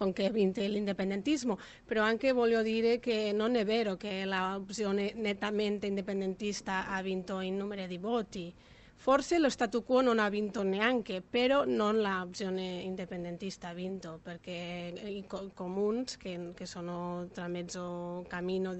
con 0.00 0.14
che 0.14 0.30
vince 0.30 0.66
l'indipendentismo, 0.66 1.58
però 1.84 2.02
anche 2.02 2.32
voglio 2.32 2.62
dire 2.62 2.98
che 3.00 3.32
non 3.34 3.54
è 3.54 3.66
vero 3.66 3.98
che 3.98 4.24
l'opzione 4.24 5.12
nettamente 5.14 5.88
indipendentista 5.88 6.88
ha 6.88 7.02
vinto 7.02 7.40
in 7.40 7.58
numero 7.58 7.86
di 7.86 7.98
voti. 7.98 8.50
Forse 8.96 9.38
lo 9.38 9.50
statu 9.50 9.84
quo 9.84 10.00
non 10.00 10.18
ha 10.18 10.30
vinto 10.30 10.62
neanche, 10.62 11.20
però 11.20 11.64
non 11.66 12.00
l'opzione 12.00 12.80
indipendentista 12.80 13.68
ha 13.68 13.74
vinto, 13.74 14.20
perché 14.22 14.94
i 15.04 15.24
co- 15.26 15.50
comuns, 15.52 16.16
che, 16.16 16.52
che 16.54 16.64
sono 16.64 17.28
tra 17.34 17.46
mezzo 17.46 18.24
cammino, 18.26 18.74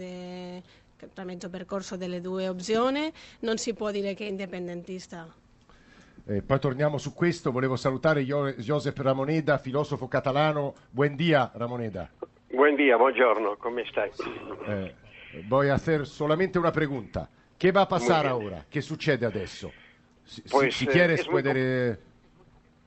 tra 1.12 1.24
mezzo 1.24 1.50
percorso 1.50 1.96
delle 1.98 2.22
due 2.22 2.48
opzioni, 2.48 3.12
non 3.40 3.58
si 3.58 3.74
può 3.74 3.90
dire 3.90 4.14
che 4.14 4.24
è 4.24 4.30
indipendentista. 4.30 5.39
Eh, 6.30 6.42
poi 6.42 6.60
torniamo 6.60 6.96
su 6.96 7.12
questo, 7.12 7.50
volevo 7.50 7.74
salutare 7.74 8.22
Io- 8.22 8.54
Josep 8.54 8.96
Ramoneda, 8.98 9.58
filosofo 9.58 10.06
catalano. 10.06 10.74
Buen 10.92 11.16
dia, 11.16 11.50
Ramoneda. 11.52 12.08
Buen 12.52 12.76
día, 12.76 12.96
buongiorno, 12.96 13.56
come 13.56 13.84
stai? 13.86 14.12
Eh, 14.68 14.94
voy 15.48 15.70
a 15.70 15.74
hacer 15.74 16.06
solamente 16.06 16.56
una 16.56 16.70
pregunta. 16.70 17.28
¿Qué 17.58 17.72
va 17.72 17.80
a 17.82 17.88
pasar 17.88 18.26
Muy 18.26 18.42
bien. 18.42 18.52
ahora? 18.54 18.66
¿Qué 18.70 18.80
sucede 18.80 19.26
adesso? 19.26 19.72
Si, 20.22 20.40
si- 20.42 20.48
Pues, 20.48 20.76
si 20.76 20.84
eh, 20.84 20.88
quieres 20.88 21.20
es 21.20 21.28
muy 21.28 21.42
eh, 21.46 21.96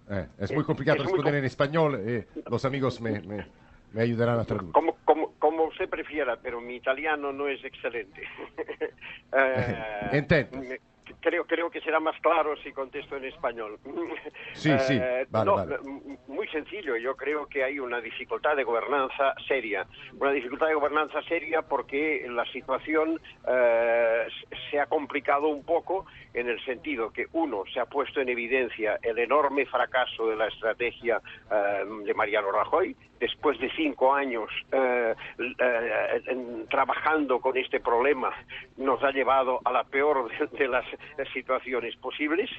eh, 0.10 0.28
es 0.38 0.54
muy 0.54 0.64
complicado 0.64 1.00
es 1.00 1.04
muy 1.04 1.12
responder 1.12 1.34
com- 1.34 1.40
en 1.40 1.44
español. 1.46 1.96
eh, 2.00 2.28
los 2.50 2.64
amigos 2.64 3.02
me, 3.02 3.20
me- 3.20 3.46
me 3.92 4.02
ayudarán 4.04 4.40
a 4.40 4.46
traducir. 4.46 4.72
Como, 4.72 4.96
como, 5.04 5.34
como 5.38 5.66
usted 5.66 5.90
prefiera, 5.90 6.38
pero 6.38 6.62
mi 6.62 6.76
italiano 6.78 7.34
no 7.34 7.50
es 7.50 7.62
excelente. 7.66 8.22
Eh, 9.36 10.10
Entiendo. 10.14 10.60
me- 10.60 10.80
Creo, 11.20 11.46
creo 11.46 11.70
que 11.70 11.82
será 11.82 12.00
más 12.00 12.20
claro 12.22 12.56
si 12.58 12.72
contesto 12.72 13.16
en 13.18 13.26
español. 13.26 13.78
Sí, 14.54 14.70
sí, 14.80 15.00
vale, 15.30 15.46
no, 15.46 15.56
vale. 15.56 15.76
m- 15.84 16.18
Muy 16.28 16.48
sencillo, 16.50 16.96
yo 16.96 17.16
creo 17.16 17.48
que 17.48 17.64
hay 17.64 17.80
una 17.80 18.00
dificultad 18.00 18.56
de 18.56 18.64
gobernanza 18.64 19.34
seria. 19.48 19.86
Una 20.20 20.32
dificultad 20.32 20.68
de 20.68 20.76
gobernanza 20.76 21.22
seria 21.24 21.62
porque 21.64 22.26
la 22.30 22.46
situación 22.46 23.20
eh, 23.48 24.28
se 24.70 24.80
ha 24.80 24.86
complicado 24.86 25.48
un 25.48 25.64
poco 25.64 26.06
en 26.34 26.48
el 26.50 26.64
sentido 26.66 27.12
que, 27.12 27.26
uno, 27.34 27.64
se 27.74 27.80
ha 27.80 27.86
puesto 27.86 28.22
en 28.22 28.30
evidencia 28.30 29.00
el 29.02 29.18
enorme 29.20 29.66
fracaso 29.66 30.28
de 30.30 30.36
la 30.36 30.48
estrategia 30.48 31.22
eh, 31.52 31.84
de 32.06 32.14
Mariano 32.14 32.52
Rajoy, 32.52 32.96
después 33.20 33.60
de 33.60 33.70
cinco 33.76 34.14
años 34.14 34.50
eh, 34.72 35.14
eh, 35.60 36.66
trabajando 36.70 37.40
con 37.40 37.58
este 37.58 37.80
problema, 37.80 38.32
nos 38.78 39.02
ha 39.04 39.12
llevado 39.12 39.62
a 39.66 39.72
la 39.72 39.84
peor 39.84 40.30
de, 40.30 40.48
de 40.58 40.68
las 40.68 40.86
situaciones 41.34 41.96
posibles 41.98 42.50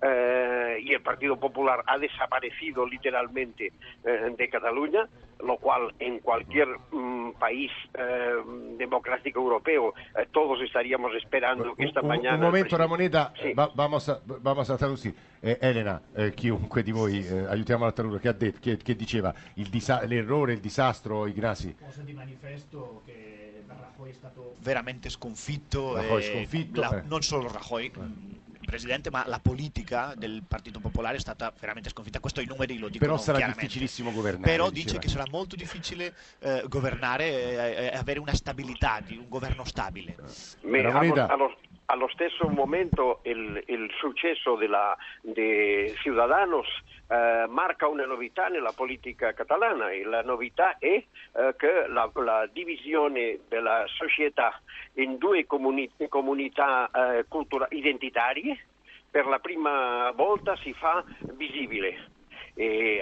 eh, 0.00 0.78
y 0.82 0.92
el 0.92 1.00
Partido 1.02 1.38
Popular 1.38 1.82
ha 1.86 1.98
desaparecido 1.98 2.86
literalmente 2.86 3.72
eh, 4.04 4.34
de 4.36 4.48
Cataluña, 4.48 5.08
lo 5.44 5.56
cual 5.58 5.92
en 5.98 6.20
cualquier 6.20 6.68
mm, 6.90 7.32
país 7.38 7.70
eh, 7.94 8.32
democrático 8.78 9.40
europeo 9.40 9.94
eh, 10.16 10.26
todos 10.32 10.60
estaríamos 10.62 11.14
esperando 11.14 11.74
que 11.74 11.84
esta 11.84 12.00
Un, 12.00 12.08
mañana... 12.08 12.36
un 12.36 12.42
momento, 12.42 12.76
Ramoneda, 12.76 13.32
Sì. 13.40 13.52
va- 13.54 13.70
vamos, 13.74 14.08
a, 14.08 14.20
vamos 14.24 14.70
a 14.70 14.76
traducire. 14.76 15.14
Eh, 15.42 15.58
Elena, 15.60 16.00
eh, 16.16 16.32
chiunque 16.34 16.82
di 16.84 16.92
voi, 16.92 17.26
eh, 17.26 17.46
aiutiamo 17.48 17.84
la 17.84 17.92
tradurre, 17.92 18.20
che, 18.20 18.52
che, 18.60 18.76
che 18.76 18.94
diceva 18.94 19.34
il 19.54 19.68
disa- 19.68 20.04
l'errore, 20.04 20.52
il 20.52 20.60
disastro, 20.60 21.26
i 21.26 21.32
grassi. 21.32 21.74
cosa 21.74 22.02
di 22.02 22.12
manifesto 22.12 23.02
che 23.04 23.51
Rajoy 23.66 24.10
è 24.10 24.14
stato 24.14 24.56
veramente 24.60 25.08
sconfitto, 25.08 25.94
Rajoy 25.94 26.22
sconfitto, 26.22 26.80
la- 26.80 26.98
eh. 26.98 27.02
non 27.06 27.22
solo 27.22 27.50
Rajoy 27.50 27.90
mh, 27.90 28.40
presidente 28.64 29.10
ma 29.10 29.24
la 29.26 29.38
politica 29.40 30.14
del 30.16 30.42
Partito 30.46 30.78
Popolare 30.80 31.16
è 31.16 31.20
stata 31.20 31.52
veramente 31.58 31.88
sconfitta 31.90 32.20
questo 32.20 32.40
i 32.40 32.46
numeri 32.46 32.78
lo 32.78 32.88
dicono 32.88 33.10
Però 33.12 33.16
sarà 33.22 33.38
chiaramente. 33.38 33.62
difficilissimo 33.66 34.12
governare. 34.12 34.50
però 34.50 34.70
diceva. 34.70 34.86
dice 34.92 34.98
che 34.98 35.08
sarà 35.08 35.24
molto 35.30 35.56
difficile 35.56 36.14
eh, 36.40 36.64
governare 36.68 37.24
e 37.24 37.86
e 37.92 37.96
avere 37.96 38.18
una 38.20 38.34
stabilità 38.34 39.00
di 39.04 39.16
un 39.16 39.28
governo 39.28 39.64
stabile 39.64 40.16
Me- 40.62 40.78
allo, 40.80 40.90
Ramoneda. 40.90 41.26
allo- 41.28 41.56
allo 41.92 42.08
stesso 42.08 42.48
momento 42.48 43.20
il, 43.24 43.62
il 43.66 43.90
successo 43.98 44.56
della, 44.56 44.96
de 45.20 45.94
Ciudadanos 46.00 46.66
eh, 47.06 47.44
marca 47.48 47.86
una 47.86 48.06
novità 48.06 48.48
nella 48.48 48.72
politica 48.72 49.34
catalana. 49.34 49.90
E 49.90 50.02
la 50.02 50.22
novità 50.22 50.78
è 50.78 50.86
eh, 50.86 51.54
che 51.56 51.86
la, 51.88 52.10
la 52.14 52.48
divisione 52.50 53.40
della 53.46 53.84
società 53.86 54.58
in 54.94 55.18
due 55.18 55.44
comuni- 55.46 55.90
comunità 56.08 56.90
eh, 56.90 57.26
cultura- 57.28 57.68
identitarie 57.70 58.66
per 59.10 59.26
la 59.26 59.38
prima 59.38 60.10
volta 60.12 60.56
si 60.56 60.72
fa 60.72 61.04
visibile 61.34 62.11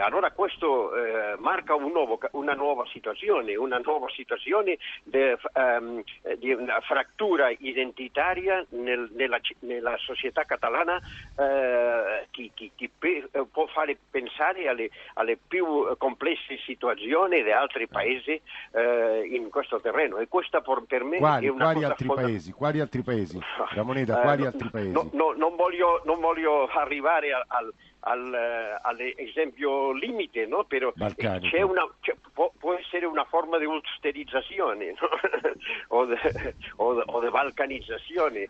allora 0.00 0.30
questo 0.32 0.94
eh, 0.94 1.36
marca 1.38 1.74
un 1.74 1.92
nuovo, 1.92 2.18
una 2.32 2.54
nuova 2.54 2.84
situazione, 2.86 3.56
una 3.56 3.78
nuova 3.78 4.08
situazione 4.10 4.78
de, 5.02 5.36
um, 5.54 6.02
di 6.38 6.52
una 6.52 6.80
frattura 6.80 7.50
identitaria 7.50 8.64
nel, 8.70 9.10
nella, 9.14 9.38
nella, 9.60 9.96
società 9.98 10.44
catalana 10.44 10.98
eh, 11.36 12.26
che, 12.30 12.50
che, 12.54 12.70
che, 12.74 12.90
può 13.50 13.66
fare 13.66 13.98
pensare 14.10 14.68
alle, 14.68 14.90
alle, 15.14 15.36
più 15.36 15.96
complesse 15.98 16.58
situazioni 16.64 17.42
di 17.42 17.50
altri 17.50 17.86
paesi 17.86 18.40
eh, 18.72 19.28
in 19.30 19.50
questo 19.50 19.80
terreno 19.80 20.18
e 20.18 20.28
questa 20.28 20.60
per 20.86 21.04
me 21.04 21.18
quali, 21.18 21.46
è 21.46 21.50
una 21.50 21.64
quali 21.64 21.74
cosa 21.80 21.88
altri 21.88 22.06
fonda- 22.06 22.22
paesi? 22.22 22.52
Quali 22.52 22.80
altri 22.80 23.02
paesi? 23.02 23.38
La 23.74 23.82
moneta, 23.82 24.20
quali 24.20 24.42
Eh, 24.42 24.46
altri 24.46 24.70
paesi? 24.70 24.92
no, 24.92 25.08
no, 25.12 25.32
non, 25.32 25.56
voglio, 25.56 26.02
non 26.04 26.20
voglio 26.20 26.66
arrivare 26.66 27.32
al, 27.32 27.44
al, 27.46 27.68
eh, 27.68 27.89
all'esempio 28.02 29.92
limite, 29.92 30.46
no? 30.46 30.64
Però 30.64 30.92
Balcanico. 30.94 31.54
c'è 31.54 31.62
una, 31.62 31.88
c'è- 32.00 32.16
può, 32.32 32.50
può 32.58 32.74
essere 32.74 33.06
una 33.06 33.24
forma 33.24 33.58
di 33.58 33.64
ulsterizzazione 33.64 34.94
no? 35.00 35.08
o 36.76 37.20
di 37.20 37.28
balcanizzazione. 37.30 38.38
Eh, 38.40 38.48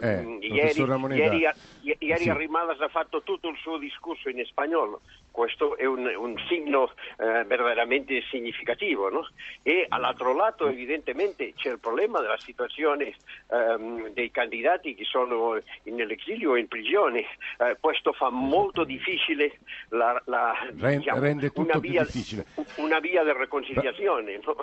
Eh, 0.00 0.38
ieri 0.40 0.80
ieri, 1.14 1.48
ieri 1.82 2.22
Sì. 2.22 2.30
Arrimadas 2.30 2.80
ha 2.80 2.88
fatto 2.88 3.22
tutto 3.22 3.48
il 3.48 3.56
suo 3.58 3.76
discorso 3.78 4.28
in 4.28 4.42
spagnolo, 4.44 5.00
questo 5.30 5.76
è 5.76 5.84
un, 5.84 6.10
un 6.16 6.36
signo 6.48 6.90
eh, 7.18 7.44
veramente 7.44 8.22
significativo. 8.30 9.08
no? 9.08 9.26
E 9.62 9.86
all'altro 9.88 10.34
lato 10.34 10.68
evidentemente 10.68 11.52
c'è 11.56 11.70
il 11.70 11.78
problema 11.78 12.20
della 12.20 12.38
situazione 12.38 13.14
ehm, 13.50 14.08
dei 14.08 14.30
candidati 14.30 14.94
che 14.94 15.04
sono 15.04 15.58
nell'esilio 15.84 16.52
o 16.52 16.56
in 16.56 16.68
prigione. 16.68 17.20
Eh, 17.58 17.76
questo 17.80 18.12
fa 18.12 18.30
molto 18.30 18.79
difficile 18.84 19.58
la, 19.90 20.20
la- 20.26 20.52
Ren- 20.78 20.98
diciamo, 20.98 21.20
rende 21.20 21.48
tutto 21.48 21.60
una, 21.62 21.78
più 21.80 21.90
via, 21.90 22.02
difficile. 22.04 22.46
una 22.76 22.98
via 23.00 23.22
di 23.24 23.30
riconciliazione. 23.38 24.40
no? 24.44 24.56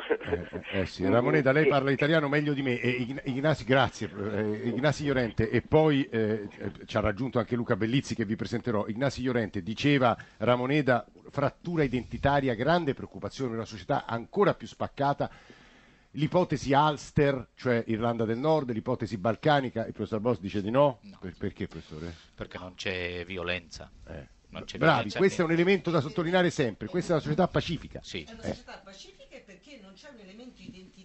Eh 0.71 0.85
sì, 0.85 1.07
Ramoneda, 1.07 1.51
lei 1.53 1.67
parla 1.67 1.91
italiano 1.91 2.27
meglio 2.27 2.53
di 2.53 2.61
me. 2.61 2.79
E 2.79 2.89
Ign- 2.89 3.21
Ignasi, 3.25 3.63
grazie. 3.63 4.09
eh, 4.33 4.67
Ignasi 4.69 5.03
Iorente, 5.05 5.49
e 5.49 5.61
poi 5.61 6.03
eh, 6.11 6.47
eh, 6.57 6.71
ci 6.85 6.97
ha 6.97 6.99
raggiunto 7.01 7.39
anche 7.39 7.55
Luca 7.55 7.75
Bellizzi 7.75 8.15
che 8.15 8.25
vi 8.25 8.35
presenterò. 8.35 8.87
Ignasi 8.87 9.21
Iorente 9.21 9.61
diceva 9.61 10.15
Ramoneda, 10.37 11.05
frattura 11.29 11.83
identitaria, 11.83 12.53
grande 12.55 12.93
preoccupazione 12.93 13.53
una 13.53 13.65
società 13.65 14.05
ancora 14.05 14.53
più 14.53 14.67
spaccata. 14.67 15.29
L'ipotesi 16.17 16.71
Ulster, 16.73 17.49
cioè 17.53 17.83
Irlanda 17.87 18.25
del 18.25 18.39
Nord, 18.39 18.71
l'ipotesi 18.71 19.17
balcanica, 19.17 19.85
il 19.85 19.93
professor 19.93 20.19
Boss 20.19 20.39
dice 20.39 20.63
di 20.63 20.71
no. 20.71 20.99
Per- 21.19 21.35
perché, 21.37 21.67
professore? 21.67 22.11
perché 22.33 22.57
non 22.57 22.73
c'è 22.73 23.23
violenza. 23.23 23.91
Non 24.49 24.63
c'è 24.63 24.77
Bravi, 24.79 24.93
violenza 24.93 25.17
questo 25.19 25.41
è 25.41 25.45
che- 25.45 25.51
un 25.51 25.57
elemento 25.59 25.91
da 25.91 26.01
sottolineare 26.01 26.49
sempre. 26.49 26.87
Questa 26.87 27.09
è 27.11 27.13
una 27.13 27.21
società 27.21 27.47
pacifica. 27.47 27.99
Sì. 28.01 28.23
È 28.23 28.31
una 28.31 28.41
Eh. 28.41 28.47
società 28.47 28.81
pacifica 28.83 29.37
perché 29.45 29.79
non 29.79 29.93
c'è 29.93 30.09
un 30.09 30.19
elemento 30.19 30.59
identitario. 30.61 30.96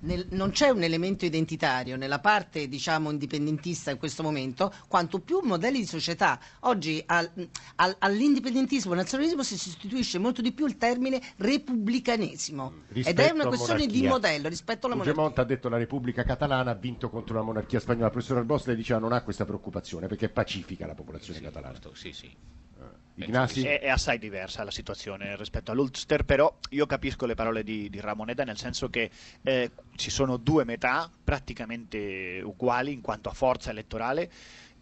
Nel- 0.00 0.26
non 0.32 0.50
c'è 0.50 0.68
un 0.68 0.82
elemento 0.82 1.24
identitario 1.24 1.96
nella 1.96 2.20
parte 2.20 2.68
diciamo 2.68 3.10
indipendentista 3.10 3.90
in 3.90 3.96
questo 3.96 4.22
momento, 4.22 4.72
quanto 4.86 5.18
più 5.18 5.40
modelli 5.42 5.78
di 5.78 5.86
società. 5.86 6.38
Oggi 6.60 7.02
al- 7.06 7.30
al- 7.76 7.96
all'indipendentismo 7.98 8.90
e 8.92 8.94
al 8.96 9.00
nazionalismo 9.00 9.42
si 9.42 9.56
sostituisce 9.58 10.18
molto 10.18 10.42
di 10.42 10.52
più 10.52 10.66
il 10.66 10.76
termine 10.76 11.20
repubblicanesimo 11.38 12.72
ed 12.88 12.90
è 12.90 12.92
Rispetto 12.92 13.34
una 13.34 13.46
questione 13.46 13.86
di 13.86 14.02
monarchia. 14.02 14.10
modello 14.10 14.48
rispetto 14.48 14.86
alla 14.86 14.94
monarchia. 14.96 15.42
Ha 15.42 15.44
detto 15.44 15.68
la 15.70 15.78
Repubblica 15.78 16.22
Catalana 16.22 16.70
ha 16.72 16.74
vinto 16.74 17.08
contro 17.08 17.34
la 17.36 17.42
monarchia 17.42 17.80
spagnola. 17.80 18.06
Il 18.06 18.12
professor 18.12 18.36
Albos 18.38 18.66
lei 18.66 18.76
diceva 18.76 18.98
non 19.00 19.12
ha 19.12 19.22
questa 19.22 19.44
preoccupazione 19.46 20.06
perché 20.06 20.26
è 20.26 20.30
pacifica 20.30 20.86
la 20.86 20.94
popolazione 20.94 21.40
catalana. 21.40 21.78
Sì, 21.94 22.12
sì. 22.12 22.36
Ignasi? 23.16 23.64
È, 23.64 23.80
è 23.80 23.88
assai 23.88 24.18
diversa 24.18 24.64
la 24.64 24.72
situazione 24.72 25.36
rispetto 25.36 25.70
all'Ulster, 25.70 26.24
però 26.24 26.52
io 26.70 26.84
capisco 26.84 27.26
le 27.26 27.34
parole 27.36 27.62
di, 27.62 27.88
di 27.88 28.00
Ramoneda 28.00 28.42
nel 28.42 28.58
senso 28.58 28.90
che 28.90 29.08
eh, 29.42 29.70
ci 29.96 30.10
sono 30.10 30.36
due 30.36 30.64
metà 30.64 31.10
praticamente 31.22 32.40
uguali 32.42 32.92
in 32.92 33.00
quanto 33.00 33.28
a 33.28 33.32
forza 33.32 33.70
elettorale 33.70 34.30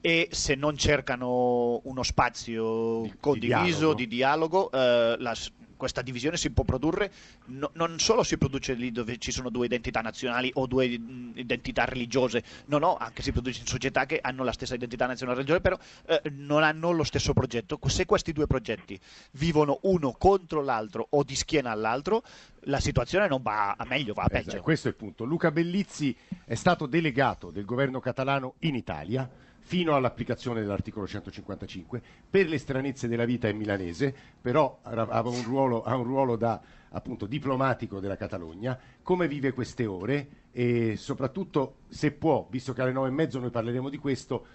e 0.00 0.28
se 0.32 0.56
non 0.56 0.76
cercano 0.76 1.80
uno 1.84 2.02
spazio 2.02 3.08
condiviso 3.20 3.78
dialogo. 3.78 3.94
di 3.94 4.08
dialogo, 4.08 4.72
eh, 4.72 5.16
la 5.18 5.34
questa 5.82 6.02
divisione 6.02 6.36
si 6.36 6.52
può 6.52 6.62
produrre, 6.62 7.10
no- 7.46 7.72
non 7.74 7.98
solo 7.98 8.22
si 8.22 8.38
produce 8.38 8.74
lì 8.74 8.92
dove 8.92 9.18
ci 9.18 9.32
sono 9.32 9.50
due 9.50 9.66
identità 9.66 10.00
nazionali 10.00 10.48
o 10.54 10.66
due 10.68 10.86
identità 10.86 11.84
religiose, 11.84 12.44
no, 12.66 12.78
no, 12.78 12.96
anche 12.96 13.20
si 13.20 13.32
produce 13.32 13.62
in 13.62 13.66
società 13.66 14.06
che 14.06 14.20
hanno 14.22 14.44
la 14.44 14.52
stessa 14.52 14.76
identità 14.76 15.06
nazionale 15.06 15.40
e 15.40 15.44
religiosa, 15.44 15.60
però 15.60 15.76
eh, 16.06 16.30
non 16.30 16.62
hanno 16.62 16.92
lo 16.92 17.02
stesso 17.02 17.32
progetto. 17.32 17.80
Se 17.88 18.06
questi 18.06 18.32
due 18.32 18.46
progetti 18.46 18.96
vivono 19.32 19.80
uno 19.82 20.14
contro 20.16 20.62
l'altro 20.62 21.04
o 21.10 21.24
di 21.24 21.34
schiena 21.34 21.72
all'altro, 21.72 22.22
la 22.66 22.78
situazione 22.78 23.26
non 23.26 23.42
va 23.42 23.74
a 23.76 23.84
meglio, 23.84 24.14
va 24.14 24.22
a 24.22 24.28
peggio. 24.28 24.50
Esatto, 24.50 24.62
questo 24.62 24.86
è 24.86 24.92
il 24.92 24.96
punto. 24.96 25.24
Luca 25.24 25.50
Bellizzi 25.50 26.16
è 26.44 26.54
stato 26.54 26.86
delegato 26.86 27.50
del 27.50 27.64
governo 27.64 27.98
catalano 27.98 28.54
in 28.60 28.76
Italia 28.76 29.28
fino 29.64 29.94
all'applicazione 29.94 30.60
dell'articolo 30.60 31.06
155 31.06 32.02
per 32.28 32.48
le 32.48 32.58
stranezze 32.58 33.08
della 33.08 33.24
vita 33.24 33.48
è 33.48 33.52
milanese, 33.52 34.14
però 34.40 34.80
ha 34.82 35.22
un 35.22 35.42
ruolo, 35.44 35.82
ha 35.82 35.96
un 35.96 36.04
ruolo 36.04 36.36
da 36.36 36.60
appunto 36.90 37.26
diplomatico 37.26 38.00
della 38.00 38.16
Catalogna, 38.16 38.78
come 39.02 39.28
vive 39.28 39.52
queste 39.52 39.86
ore 39.86 40.28
e 40.52 40.96
soprattutto 40.96 41.76
se 41.88 42.12
può, 42.12 42.46
visto 42.50 42.72
che 42.72 42.82
alle 42.82 42.92
nove 42.92 43.08
e 43.08 43.12
mezzo 43.12 43.38
noi 43.38 43.50
parleremo 43.50 43.88
di 43.88 43.98
questo, 43.98 44.46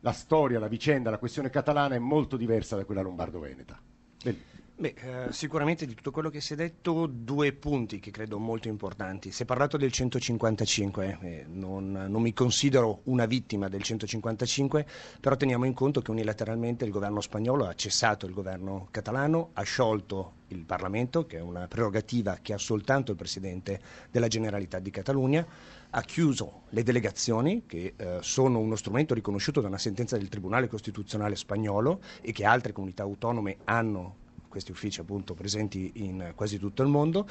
la 0.00 0.12
storia, 0.12 0.58
la 0.58 0.68
vicenda, 0.68 1.10
la 1.10 1.18
questione 1.18 1.50
catalana 1.50 1.94
è 1.94 1.98
molto 1.98 2.36
diversa 2.36 2.76
da 2.76 2.84
quella 2.84 3.00
lombardo-veneta. 3.00 3.80
Bellizzi. 4.22 4.57
Beh, 4.80 4.94
eh, 5.26 5.32
sicuramente 5.32 5.86
di 5.86 5.94
tutto 5.94 6.12
quello 6.12 6.30
che 6.30 6.40
si 6.40 6.52
è 6.52 6.56
detto, 6.56 7.06
due 7.08 7.52
punti 7.52 7.98
che 7.98 8.12
credo 8.12 8.38
molto 8.38 8.68
importanti. 8.68 9.32
Si 9.32 9.42
è 9.42 9.44
parlato 9.44 9.76
del 9.76 9.90
155, 9.90 11.18
eh, 11.20 11.44
non, 11.48 11.90
non 11.90 12.22
mi 12.22 12.32
considero 12.32 13.00
una 13.06 13.26
vittima 13.26 13.66
del 13.66 13.82
155, 13.82 14.86
però 15.18 15.34
teniamo 15.34 15.64
in 15.64 15.74
conto 15.74 16.00
che 16.00 16.12
unilateralmente 16.12 16.84
il 16.84 16.92
governo 16.92 17.20
spagnolo 17.20 17.66
ha 17.66 17.74
cessato 17.74 18.24
il 18.26 18.32
governo 18.32 18.86
catalano, 18.92 19.50
ha 19.54 19.62
sciolto 19.62 20.34
il 20.50 20.64
Parlamento, 20.64 21.26
che 21.26 21.38
è 21.38 21.40
una 21.40 21.66
prerogativa 21.66 22.38
che 22.40 22.52
ha 22.52 22.58
soltanto 22.58 23.10
il 23.10 23.16
Presidente 23.16 23.80
della 24.12 24.28
Generalità 24.28 24.78
di 24.78 24.90
Catalogna, 24.92 25.44
ha 25.90 26.00
chiuso 26.02 26.62
le 26.68 26.84
delegazioni, 26.84 27.64
che 27.66 27.94
eh, 27.96 28.18
sono 28.20 28.60
uno 28.60 28.76
strumento 28.76 29.12
riconosciuto 29.12 29.60
da 29.60 29.66
una 29.66 29.76
sentenza 29.76 30.16
del 30.16 30.28
Tribunale 30.28 30.68
Costituzionale 30.68 31.34
spagnolo 31.34 32.00
e 32.20 32.30
che 32.30 32.44
altre 32.44 32.70
comunità 32.70 33.02
autonome 33.02 33.56
hanno 33.64 34.26
questi 34.48 34.70
uffici 34.70 35.00
appunto 35.00 35.34
presenti 35.34 35.92
in 35.96 36.32
quasi 36.34 36.58
tutto 36.58 36.82
il 36.82 36.88
mondo 36.88 37.28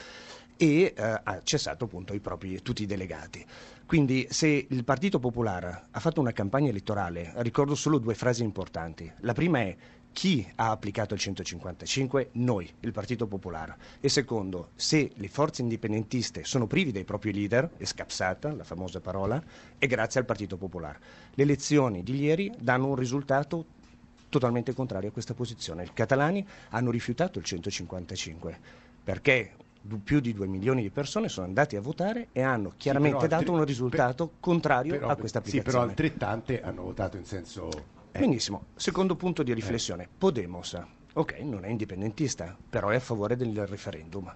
e 0.58 0.94
eh, 0.96 1.22
ha 1.24 1.42
cessato 1.44 1.86
appunto 1.86 2.18
propri, 2.20 2.62
tutti 2.62 2.84
i 2.84 2.88
delegati. 2.88 3.46
Quindi 3.86 4.28
se 4.30 4.68
il 4.70 4.84
Partito 4.84 5.20
Popolare 5.20 5.88
ha 5.92 6.00
fatto 6.00 6.20
una 6.20 6.32
campagna 6.32 6.70
elettorale, 6.70 7.32
ricordo 7.38 7.76
solo 7.76 8.00
due 8.00 8.16
frasi 8.16 8.44
importanti. 8.44 9.10
La 9.20 9.34
prima 9.34 9.60
è 9.60 9.76
chi 10.12 10.46
ha 10.56 10.72
applicato 10.72 11.14
il 11.14 11.20
155? 11.20 12.30
Noi, 12.34 12.68
il 12.80 12.92
Partito 12.92 13.28
Popolare. 13.28 13.78
E 14.00 14.10
secondo, 14.10 14.72
se 14.74 15.12
le 15.14 15.28
forze 15.28 15.62
indipendentiste 15.62 16.44
sono 16.44 16.66
privi 16.66 16.92
dei 16.92 17.04
propri 17.04 17.32
leader, 17.32 17.70
è 17.78 17.86
scapsata 17.86 18.52
la 18.52 18.64
famosa 18.64 19.00
parola, 19.00 19.40
è 19.78 19.86
grazie 19.86 20.20
al 20.20 20.26
Partito 20.26 20.58
Popolare. 20.58 21.00
Le 21.36 21.44
elezioni 21.44 22.02
di 22.02 22.20
ieri 22.20 22.52
danno 22.58 22.88
un 22.88 22.96
risultato 22.96 23.66
totalmente 24.30 24.74
contrario 24.74 25.10
a 25.10 25.12
questa 25.12 25.34
posizione. 25.34 25.84
I 25.84 25.90
catalani 25.94 26.46
hanno 26.70 26.92
rifiutato 26.92 27.40
il 27.40 27.46
155 27.46 28.60
perché 29.04 29.54
più 30.04 30.20
di 30.20 30.34
2 30.34 30.48
milioni 30.48 30.82
di 30.82 30.90
persone 30.90 31.30
sono 31.30 31.46
andati 31.46 31.76
a 31.78 31.82
votare 31.82 32.28
e 32.34 32.42
hanno 32.42 32.74
chiaramente 32.76 33.16
altri- 33.24 33.30
dato 33.40 33.52
un 33.54 33.64
risultato 33.64 34.32
contrario 34.40 34.94
Però- 34.94 35.08
a 35.08 35.16
questa 35.16 35.42
Sì, 35.42 35.48
applicazione. 35.58 35.86
però 35.86 35.90
altrettante 35.90 36.62
hanno 36.62 36.82
votato 36.84 37.16
in 37.18 37.26
senso... 37.26 37.70
eh. 38.12 38.20
Benissimo. 38.20 38.66
Secondo 38.76 39.16
punto 39.16 39.44
di 39.44 39.54
riflessione. 39.54 40.10
Podemos, 40.18 40.78
ok, 41.14 41.40
non 41.40 41.64
è 41.64 41.70
indipendentista, 41.70 42.58
però 42.70 42.90
è 42.90 42.96
a 42.96 43.00
favore 43.00 43.38
del 43.38 43.66
referendum. 43.66 44.34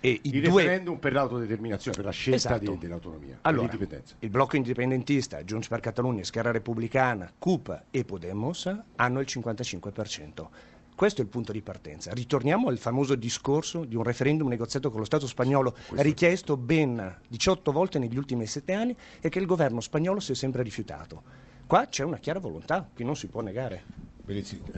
E 0.00 0.10
i 0.10 0.20
Il 0.34 0.42
due... 0.48 0.62
referendum 0.62 0.98
per 0.98 1.12
l'autodeterminazione, 1.12 1.96
per 1.96 2.06
la 2.06 2.12
scelta 2.12 2.36
Esatto. 2.36 2.72
di- 2.72 2.78
dell'autonomia, 2.78 3.38
Allora, 3.42 3.76
il 4.20 4.30
blocco 4.30 4.56
indipendentista, 4.56 5.42
Junts 5.42 5.66
per 5.68 5.80
Catalunya, 5.80 6.22
Scherra 6.22 6.52
Repubblicana, 6.52 7.32
CUP 7.36 7.82
e 7.90 8.04
Podemos 8.04 8.72
hanno 8.96 9.20
il 9.20 9.26
55%. 9.28 10.48
Questo 10.94 11.20
è 11.20 11.24
il 11.24 11.30
punto 11.30 11.52
di 11.52 11.62
partenza. 11.62 12.12
Ritorniamo 12.12 12.68
al 12.68 12.78
famoso 12.78 13.14
discorso 13.14 13.84
di 13.84 13.94
un 13.94 14.02
referendum 14.02 14.48
negoziato 14.48 14.90
con 14.90 14.98
lo 15.00 15.04
Stato 15.04 15.26
spagnolo, 15.28 15.76
richiesto 15.90 16.56
ben 16.56 17.18
18 17.28 17.70
volte 17.70 17.98
negli 18.00 18.16
ultimi 18.16 18.46
sette 18.46 18.72
anni 18.72 18.96
e 19.20 19.28
che 19.28 19.38
il 19.38 19.46
governo 19.46 19.80
spagnolo 19.80 20.18
si 20.18 20.32
è 20.32 20.34
sempre 20.34 20.62
rifiutato. 20.62 21.22
Qua 21.66 21.86
c'è 21.86 22.02
una 22.02 22.18
chiara 22.18 22.40
volontà 22.40 22.88
che 22.92 23.04
non 23.04 23.14
si 23.14 23.28
può 23.28 23.42
negare. 23.42 24.07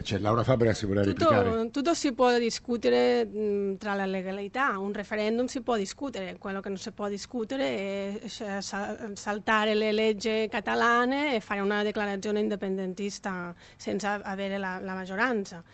C'è 0.02 0.18
Laura 0.18 0.44
Fabra 0.44 0.72
si 0.72 0.86
voleva 0.86 1.06
replicare. 1.06 1.50
Tutto, 1.50 1.70
tutto 1.70 1.94
si 1.94 2.12
può 2.12 2.38
discutere 2.38 3.24
mh, 3.24 3.78
tra 3.78 3.94
la 3.94 4.06
legalità, 4.06 4.78
un 4.78 4.92
referendum 4.92 5.46
si 5.46 5.60
può 5.60 5.76
discutere, 5.76 6.36
quello 6.38 6.60
che 6.60 6.68
non 6.68 6.78
si 6.78 6.92
può 6.92 7.08
discutere 7.08 7.64
è 7.64 8.20
eh, 8.22 8.60
sa- 8.62 8.96
saltare 9.14 9.74
le 9.74 9.90
leggi 9.90 10.46
catalane 10.48 11.34
e 11.34 11.40
fare 11.40 11.60
una 11.60 11.82
dichiarazione 11.82 12.38
indipendentista 12.38 13.52
senza 13.76 14.22
avere 14.22 14.56
la, 14.56 14.78
la 14.78 14.94
maggioranza. 14.94 15.64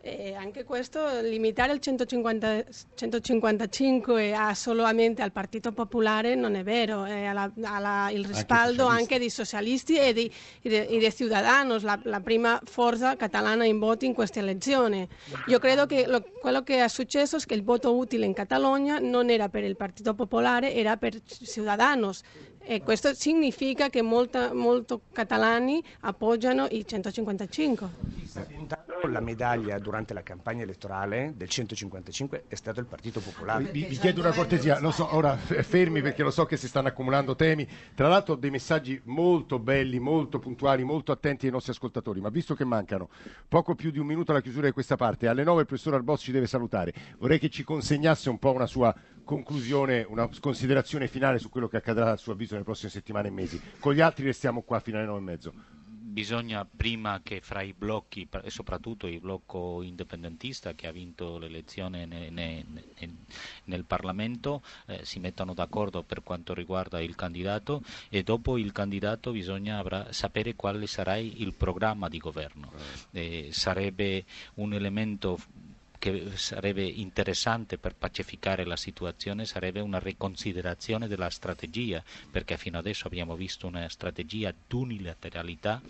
E 0.00 0.34
anche 0.34 0.62
questo, 0.62 1.20
limitare 1.20 1.72
il 1.72 1.80
150, 1.80 2.64
155 2.94 4.32
a 4.32 4.54
solamente 4.54 5.22
al 5.22 5.32
Partito 5.32 5.72
Popolare 5.72 6.36
non 6.36 6.54
è 6.54 6.62
vero, 6.62 7.04
è 7.04 7.24
alla, 7.24 7.52
alla, 7.62 8.08
il 8.10 8.24
rispaldo 8.24 8.84
anche, 8.86 9.00
anche, 9.00 9.18
dei 9.18 9.30
socialisti 9.30 9.98
e 9.98 10.12
dei, 10.12 10.32
e 10.62 10.86
dei 10.86 11.12
Ciudadanos, 11.12 11.82
la, 11.82 11.98
la, 12.04 12.20
prima 12.20 12.60
forza 12.64 13.16
catalana 13.16 13.64
in 13.64 13.80
voti 13.80 14.06
in 14.06 14.14
questa 14.14 14.38
elezione. 14.38 15.08
Io 15.48 15.58
credo 15.58 15.84
che 15.86 16.06
lo, 16.06 16.22
quello 16.40 16.62
che 16.62 16.82
è 16.82 16.88
successo 16.88 17.36
è 17.36 17.40
che 17.40 17.54
il 17.54 17.64
voto 17.64 17.96
utile 17.96 18.24
in 18.24 18.34
Catalogna 18.34 18.98
non 19.00 19.30
era 19.30 19.48
per 19.48 19.64
il 19.64 19.76
Partito 19.76 20.14
Popolare, 20.14 20.74
era 20.74 20.96
per 20.96 21.20
Ciudadanos. 21.24 22.22
E 22.70 22.82
questo 22.82 23.14
significa 23.14 23.88
che 23.88 24.02
molto 24.02 25.00
catalani 25.10 25.82
appoggiano 26.00 26.66
i 26.70 26.86
155. 26.86 27.88
La 29.10 29.20
medaglia 29.20 29.78
durante 29.78 30.12
la 30.12 30.22
campagna 30.22 30.64
elettorale 30.64 31.32
del 31.34 31.48
155 31.48 32.44
è 32.46 32.54
stato 32.56 32.80
il 32.80 32.84
Partito 32.84 33.20
Popolare. 33.20 33.64
Vi, 33.70 33.84
vi 33.84 33.96
chiedo 33.96 34.20
una 34.20 34.32
cortesia, 34.32 34.78
so, 34.90 35.14
ora 35.14 35.34
fermi 35.34 36.02
perché 36.02 36.22
lo 36.22 36.30
so 36.30 36.44
che 36.44 36.58
si 36.58 36.68
stanno 36.68 36.88
accumulando 36.88 37.34
temi. 37.34 37.66
Tra 37.94 38.06
l'altro 38.06 38.34
dei 38.34 38.50
messaggi 38.50 39.00
molto 39.04 39.58
belli, 39.58 39.98
molto 39.98 40.38
puntuali, 40.38 40.84
molto 40.84 41.10
attenti 41.10 41.46
ai 41.46 41.52
nostri 41.52 41.72
ascoltatori, 41.72 42.20
ma 42.20 42.28
visto 42.28 42.54
che 42.54 42.66
mancano 42.66 43.08
poco 43.48 43.74
più 43.76 43.90
di 43.90 43.98
un 43.98 44.04
minuto 44.04 44.32
alla 44.32 44.42
chiusura 44.42 44.66
di 44.66 44.72
questa 44.72 44.96
parte, 44.96 45.26
alle 45.26 45.42
9 45.42 45.62
il 45.62 45.66
professor 45.66 45.94
Arbos 45.94 46.20
ci 46.20 46.32
deve 46.32 46.46
salutare. 46.46 46.92
Vorrei 47.16 47.38
che 47.38 47.48
ci 47.48 47.64
consegnasse 47.64 48.28
un 48.28 48.38
po' 48.38 48.52
una 48.52 48.66
sua 48.66 48.94
conclusione, 49.28 50.06
una 50.08 50.26
considerazione 50.40 51.06
finale 51.06 51.38
su 51.38 51.50
quello 51.50 51.68
che 51.68 51.76
accadrà 51.76 52.12
a 52.12 52.16
suo 52.16 52.32
avviso 52.32 52.54
nelle 52.54 52.64
prossime 52.64 52.90
settimane 52.90 53.28
e 53.28 53.30
mesi. 53.30 53.60
Con 53.78 53.92
gli 53.92 54.00
altri 54.00 54.24
restiamo 54.24 54.62
qua 54.62 54.80
fino 54.80 54.96
alle 54.96 55.06
nove 55.06 55.18
e 55.18 55.22
mezzo. 55.22 55.52
Bisogna 55.90 56.64
prima 56.64 57.20
che 57.22 57.42
fra 57.42 57.60
i 57.60 57.74
blocchi, 57.76 58.26
e 58.42 58.48
soprattutto 58.48 59.06
il 59.06 59.20
blocco 59.20 59.82
indipendentista 59.82 60.72
che 60.72 60.86
ha 60.86 60.92
vinto 60.92 61.36
l'elezione 61.36 62.06
ne, 62.06 62.30
ne, 62.30 62.64
ne, 62.66 63.16
nel 63.64 63.84
Parlamento, 63.84 64.62
eh, 64.86 65.04
si 65.04 65.20
mettano 65.20 65.52
d'accordo 65.52 66.02
per 66.02 66.22
quanto 66.22 66.54
riguarda 66.54 66.98
il 66.98 67.14
candidato 67.14 67.82
e 68.08 68.22
dopo 68.22 68.56
il 68.56 68.72
candidato 68.72 69.30
bisogna 69.30 69.76
avrà, 69.76 70.10
sapere 70.10 70.56
quale 70.56 70.86
sarà 70.86 71.18
il 71.18 71.52
programma 71.52 72.08
di 72.08 72.16
governo. 72.16 72.72
Eh, 73.10 73.50
sarebbe 73.52 74.24
un 74.54 74.72
elemento 74.72 75.38
che 75.98 76.36
sarebbe 76.36 76.84
interessante 76.84 77.76
per 77.78 77.94
pacificare 77.96 78.64
la 78.64 78.76
situazione 78.76 79.44
sarebbe 79.44 79.80
una 79.80 79.98
riconsiderazione 79.98 81.08
della 81.08 81.28
strategia, 81.30 82.02
perché 82.30 82.56
fino 82.56 82.78
adesso 82.78 83.06
abbiamo 83.06 83.34
visto 83.36 83.66
una 83.66 83.88
strategia 83.88 84.54
d'unilateralità 84.66 85.82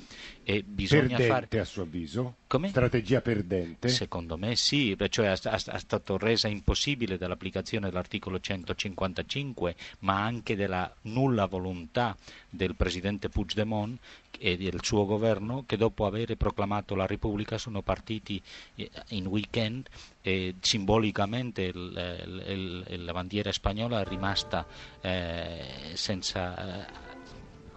e 0.42 0.62
bisogna 0.62 1.16
perdente, 1.18 1.27
fare... 1.27 1.61
a 1.61 1.64
suo 1.64 1.83
avviso? 1.83 2.38
Come? 2.49 2.69
Strategia 2.69 3.21
perdente? 3.21 3.89
Secondo 3.89 4.39
me 4.39 4.57
sì, 4.57 4.97
cioè 5.11 5.33
è, 5.33 5.37
stata 5.37 6.17
resa 6.17 6.49
impossibile 6.49 7.19
dall'applicazione 7.19 7.89
dell'articolo 7.89 8.41
155, 8.41 9.75
ma 10.01 10.25
anche 10.25 10.57
della 10.57 10.91
nulla 11.03 11.45
volontà 11.45 12.17
del 12.49 12.75
presidente 12.75 13.29
Puigdemont 13.29 14.01
e 14.39 14.57
del 14.57 14.79
suo 14.83 15.05
governo 15.05 15.65
che 15.67 15.77
dopo 15.77 16.07
aver 16.07 16.37
proclamato 16.37 16.95
la 16.95 17.05
Repubblica 17.05 17.59
sono 17.59 17.83
partiti 17.83 18.41
eh, 18.77 18.91
in 19.09 19.27
weekend 19.27 19.87
e 20.23 20.55
simbolicamente 20.61 21.63
il, 21.65 22.43
il, 22.47 22.85
il, 22.89 23.05
la 23.05 23.13
bandiera 23.13 23.53
spagnola 23.53 24.01
è 24.01 24.05
rimasta 24.05 24.67
eh, 25.03 25.93
senza 25.93 26.87
eh, 26.87 27.08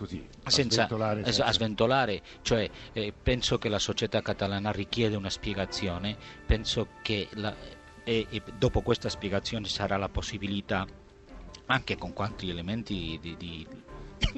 così, 0.02 0.28
a 0.44 0.50
senza, 0.50 0.86
sventolare, 0.86 1.24
senza... 1.24 1.46
a 1.46 1.52
sventolare. 1.54 2.22
Cioè, 2.42 2.70
eh, 2.94 3.14
penso 3.22 3.58
che 3.60 3.70
la 3.70 3.80
società 3.80 4.22
catalana 4.22 4.72
richiede 4.72 5.16
una 5.16 5.30
spiegazione, 5.30 6.18
penso 6.46 6.88
che 7.04 7.28
la, 7.34 7.56
e, 8.04 8.26
e 8.30 8.42
dopo 8.58 8.82
questa 8.82 9.10
spiegazione 9.10 9.68
sarà 9.68 9.98
la 9.98 10.10
possibilità, 10.10 10.88
anche 11.68 11.98
con 11.98 12.14
quanti 12.14 12.50
elementi 12.50 13.20
di, 13.22 13.36
di 13.38 13.68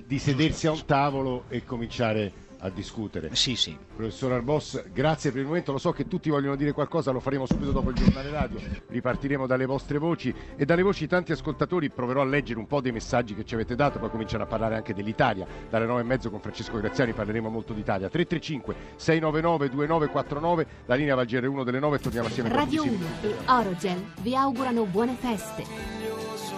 di 0.05 0.17
sedersi 0.17 0.65
a 0.67 0.71
un 0.71 0.85
tavolo 0.85 1.45
e 1.49 1.63
cominciare 1.63 2.31
a 2.63 2.69
discutere. 2.69 3.35
Sì, 3.35 3.55
sì. 3.55 3.77
Professor 3.95 4.31
Arbos, 4.31 4.83
grazie 4.91 5.31
per 5.31 5.41
il 5.41 5.47
momento. 5.47 5.71
Lo 5.71 5.77
so 5.77 5.91
che 5.91 6.07
tutti 6.07 6.29
vogliono 6.29 6.55
dire 6.55 6.71
qualcosa, 6.71 7.11
lo 7.11 7.19
faremo 7.19 7.45
subito 7.45 7.71
dopo 7.71 7.89
il 7.89 7.95
giornale 7.95 8.29
radio. 8.31 8.59
Ripartiremo 8.87 9.45
dalle 9.45 9.65
vostre 9.65 9.97
voci 9.97 10.33
e 10.55 10.65
dalle 10.65 10.81
voci 10.81 11.01
di 11.01 11.09
tanti 11.09 11.31
ascoltatori. 11.31 11.89
Proverò 11.89 12.21
a 12.21 12.25
leggere 12.25 12.59
un 12.59 12.67
po' 12.67 12.81
dei 12.81 12.91
messaggi 12.91 13.35
che 13.35 13.45
ci 13.45 13.53
avete 13.53 13.75
dato, 13.75 13.99
poi 13.99 14.09
cominciano 14.09 14.43
a 14.43 14.47
parlare 14.47 14.75
anche 14.75 14.93
dell'Italia. 14.93 15.45
Dalle 15.69 15.85
9 15.85 16.01
e 16.01 16.03
mezzo 16.03 16.29
con 16.29 16.39
Francesco 16.39 16.77
Graziani 16.77 17.13
parleremo 17.13 17.49
molto 17.49 17.73
d'Italia. 17.73 18.09
335 18.09 18.75
699 18.95 19.69
2949, 19.69 20.67
la 20.85 20.95
linea 20.95 21.15
va 21.15 21.21
al 21.21 21.27
GR1 21.27 21.63
delle 21.63 21.79
9 21.79 21.95
e 21.97 21.99
torniamo 21.99 22.27
assieme. 22.27 22.49
Radio 22.49 22.83
1 22.83 22.93
e 23.21 23.35
Orogel 23.47 24.03
vi 24.21 24.35
augurano 24.35 24.85
buone 24.85 25.15
feste. 25.19 26.52